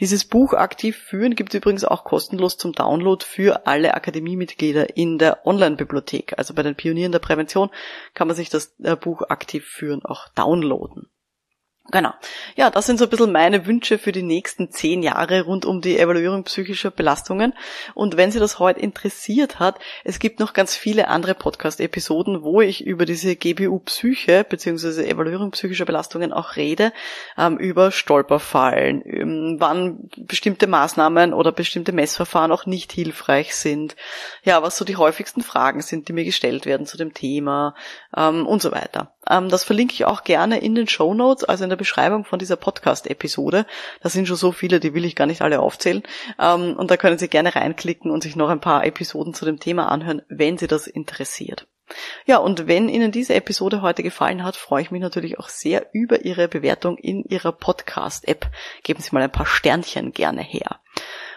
Dieses 0.00 0.24
Buch 0.24 0.54
aktiv 0.54 0.96
führen 0.96 1.36
gibt 1.36 1.54
es 1.54 1.58
übrigens 1.58 1.84
auch 1.84 2.04
kostenlos 2.04 2.56
zum 2.56 2.72
Download 2.72 3.24
für 3.24 3.66
alle 3.66 3.94
Akademiemitglieder 3.94 4.96
in 4.96 5.18
der 5.18 5.46
Online-Bibliothek. 5.46 6.34
Also 6.38 6.54
bei 6.54 6.62
den 6.62 6.74
Pionieren 6.74 7.12
der 7.12 7.20
Prävention 7.20 7.70
kann 8.14 8.26
man 8.26 8.36
sich 8.36 8.48
das 8.48 8.74
äh, 8.82 8.96
Buch 8.96 9.22
aktiv 9.28 9.66
führen 9.66 10.04
auch 10.04 10.28
downloaden. 10.34 11.11
Genau. 11.90 12.12
Ja, 12.54 12.70
das 12.70 12.86
sind 12.86 12.98
so 12.98 13.04
ein 13.04 13.10
bisschen 13.10 13.32
meine 13.32 13.66
Wünsche 13.66 13.98
für 13.98 14.12
die 14.12 14.22
nächsten 14.22 14.70
zehn 14.70 15.02
Jahre 15.02 15.42
rund 15.42 15.64
um 15.64 15.80
die 15.80 15.98
Evaluierung 15.98 16.44
psychischer 16.44 16.92
Belastungen. 16.92 17.54
Und 17.94 18.16
wenn 18.16 18.30
Sie 18.30 18.38
das 18.38 18.60
heute 18.60 18.78
interessiert 18.78 19.58
hat, 19.58 19.80
es 20.04 20.20
gibt 20.20 20.38
noch 20.38 20.52
ganz 20.52 20.76
viele 20.76 21.08
andere 21.08 21.34
Podcast-Episoden, 21.34 22.44
wo 22.44 22.60
ich 22.60 22.86
über 22.86 23.04
diese 23.04 23.34
GBU 23.34 23.80
Psyche 23.80 24.46
bzw. 24.48 25.08
Evaluierung 25.08 25.50
psychischer 25.50 25.84
Belastungen 25.84 26.32
auch 26.32 26.54
rede, 26.54 26.92
ähm, 27.36 27.58
über 27.58 27.90
Stolperfallen, 27.90 29.02
ähm, 29.04 29.56
wann 29.58 30.08
bestimmte 30.16 30.68
Maßnahmen 30.68 31.34
oder 31.34 31.50
bestimmte 31.50 31.90
Messverfahren 31.90 32.52
auch 32.52 32.64
nicht 32.64 32.92
hilfreich 32.92 33.56
sind, 33.56 33.96
ja, 34.44 34.62
was 34.62 34.76
so 34.76 34.84
die 34.84 34.96
häufigsten 34.96 35.42
Fragen 35.42 35.82
sind, 35.82 36.06
die 36.06 36.12
mir 36.12 36.24
gestellt 36.24 36.64
werden 36.64 36.86
zu 36.86 36.96
dem 36.96 37.12
Thema 37.12 37.74
ähm, 38.16 38.46
und 38.46 38.62
so 38.62 38.70
weiter. 38.70 39.12
Ähm, 39.28 39.48
das 39.48 39.64
verlinke 39.64 39.94
ich 39.94 40.04
auch 40.04 40.24
gerne 40.24 40.60
in 40.60 40.74
den 40.74 40.88
Show 40.88 41.14
Notes, 41.14 41.44
also 41.44 41.64
in 41.64 41.70
der 41.70 41.76
Beschreibung 41.82 42.24
von 42.24 42.38
dieser 42.38 42.56
Podcast-Episode. 42.56 43.66
Da 44.00 44.08
sind 44.08 44.28
schon 44.28 44.36
so 44.36 44.52
viele, 44.52 44.78
die 44.78 44.94
will 44.94 45.04
ich 45.04 45.16
gar 45.16 45.26
nicht 45.26 45.42
alle 45.42 45.58
aufzählen. 45.58 46.04
Ähm, 46.38 46.76
und 46.76 46.90
da 46.90 46.96
können 46.96 47.18
Sie 47.18 47.28
gerne 47.28 47.54
reinklicken 47.54 48.10
und 48.10 48.22
sich 48.22 48.36
noch 48.36 48.48
ein 48.48 48.60
paar 48.60 48.86
Episoden 48.86 49.34
zu 49.34 49.44
dem 49.44 49.58
Thema 49.58 49.88
anhören, 49.88 50.22
wenn 50.28 50.58
Sie 50.58 50.68
das 50.68 50.86
interessiert. 50.86 51.66
Ja, 52.24 52.38
und 52.38 52.68
wenn 52.68 52.88
Ihnen 52.88 53.12
diese 53.12 53.34
Episode 53.34 53.82
heute 53.82 54.02
gefallen 54.02 54.44
hat, 54.44 54.56
freue 54.56 54.82
ich 54.82 54.90
mich 54.90 55.02
natürlich 55.02 55.38
auch 55.38 55.48
sehr 55.48 55.86
über 55.92 56.24
Ihre 56.24 56.48
Bewertung 56.48 56.96
in 56.96 57.24
Ihrer 57.24 57.52
Podcast-App. 57.52 58.48
Geben 58.82 59.02
Sie 59.02 59.10
mal 59.12 59.22
ein 59.22 59.32
paar 59.32 59.46
Sternchen 59.46 60.12
gerne 60.12 60.42
her. 60.42 60.80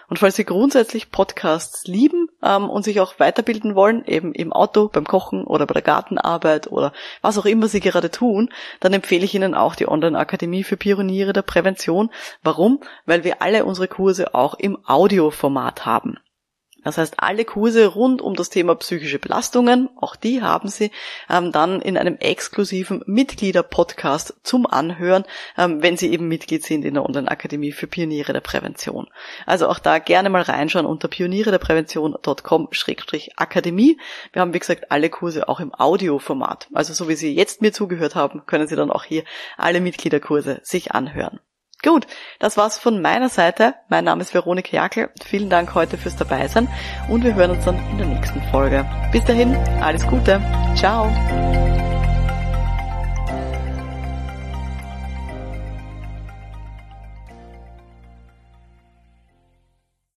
Und 0.08 0.18
falls 0.18 0.36
Sie 0.36 0.44
grundsätzlich 0.44 1.10
Podcasts 1.10 1.86
lieben 1.86 2.28
ähm, 2.42 2.70
und 2.70 2.84
sich 2.84 3.00
auch 3.00 3.18
weiterbilden 3.18 3.74
wollen, 3.74 4.04
eben 4.04 4.32
im 4.32 4.52
Auto, 4.52 4.88
beim 4.88 5.04
Kochen 5.04 5.44
oder 5.44 5.66
bei 5.66 5.74
der 5.74 5.82
Gartenarbeit 5.82 6.70
oder 6.70 6.92
was 7.22 7.38
auch 7.38 7.46
immer 7.46 7.68
Sie 7.68 7.80
gerade 7.80 8.10
tun, 8.10 8.50
dann 8.80 8.92
empfehle 8.92 9.24
ich 9.24 9.34
Ihnen 9.34 9.54
auch 9.54 9.74
die 9.74 9.88
Online-Akademie 9.88 10.64
für 10.64 10.76
Pioniere 10.76 11.32
der 11.32 11.42
Prävention. 11.42 12.10
Warum? 12.42 12.80
Weil 13.04 13.24
wir 13.24 13.42
alle 13.42 13.64
unsere 13.64 13.88
Kurse 13.88 14.34
auch 14.34 14.54
im 14.54 14.78
Audioformat 14.86 15.86
haben. 15.86 16.18
Das 16.86 16.96
heißt, 16.98 17.14
alle 17.18 17.44
Kurse 17.44 17.88
rund 17.88 18.22
um 18.22 18.36
das 18.36 18.48
Thema 18.48 18.76
psychische 18.76 19.18
Belastungen, 19.18 19.90
auch 19.96 20.14
die 20.14 20.40
haben 20.40 20.68
Sie 20.68 20.92
ähm, 21.28 21.50
dann 21.50 21.82
in 21.82 21.98
einem 21.98 22.16
exklusiven 22.18 23.02
Mitglieder-Podcast 23.06 24.36
zum 24.44 24.68
Anhören, 24.68 25.24
ähm, 25.58 25.82
wenn 25.82 25.96
Sie 25.96 26.12
eben 26.12 26.28
Mitglied 26.28 26.62
sind 26.62 26.84
in 26.84 26.94
der 26.94 27.04
Online-Akademie 27.04 27.72
für 27.72 27.88
Pioniere 27.88 28.32
der 28.32 28.40
Prävention. 28.40 29.08
Also 29.46 29.66
auch 29.66 29.80
da 29.80 29.98
gerne 29.98 30.30
mal 30.30 30.42
reinschauen 30.42 30.86
unter 30.86 31.08
pionierederprävention.com-akademie. 31.08 33.98
Wir 34.32 34.40
haben, 34.40 34.54
wie 34.54 34.60
gesagt, 34.60 34.92
alle 34.92 35.10
Kurse 35.10 35.48
auch 35.48 35.58
im 35.58 35.74
Audioformat. 35.74 36.68
Also 36.72 36.94
so 36.94 37.08
wie 37.08 37.16
Sie 37.16 37.34
jetzt 37.34 37.62
mir 37.62 37.72
zugehört 37.72 38.14
haben, 38.14 38.46
können 38.46 38.68
Sie 38.68 38.76
dann 38.76 38.92
auch 38.92 39.02
hier 39.02 39.24
alle 39.56 39.80
Mitgliederkurse 39.80 40.60
sich 40.62 40.92
anhören. 40.92 41.40
Gut, 41.82 42.06
das 42.38 42.56
war's 42.56 42.78
von 42.78 43.00
meiner 43.02 43.28
Seite. 43.28 43.74
Mein 43.88 44.04
Name 44.04 44.22
ist 44.22 44.34
Veronika 44.34 44.74
Jackel. 44.76 45.10
Vielen 45.24 45.50
Dank 45.50 45.74
heute 45.74 45.98
fürs 45.98 46.16
Dabeisein 46.16 46.68
und 47.08 47.22
wir 47.22 47.34
hören 47.34 47.52
uns 47.52 47.64
dann 47.64 47.78
in 47.90 47.98
der 47.98 48.06
nächsten 48.06 48.42
Folge. 48.50 48.84
Bis 49.12 49.24
dahin, 49.24 49.54
alles 49.80 50.06
Gute. 50.06 50.40
Ciao. 50.74 51.12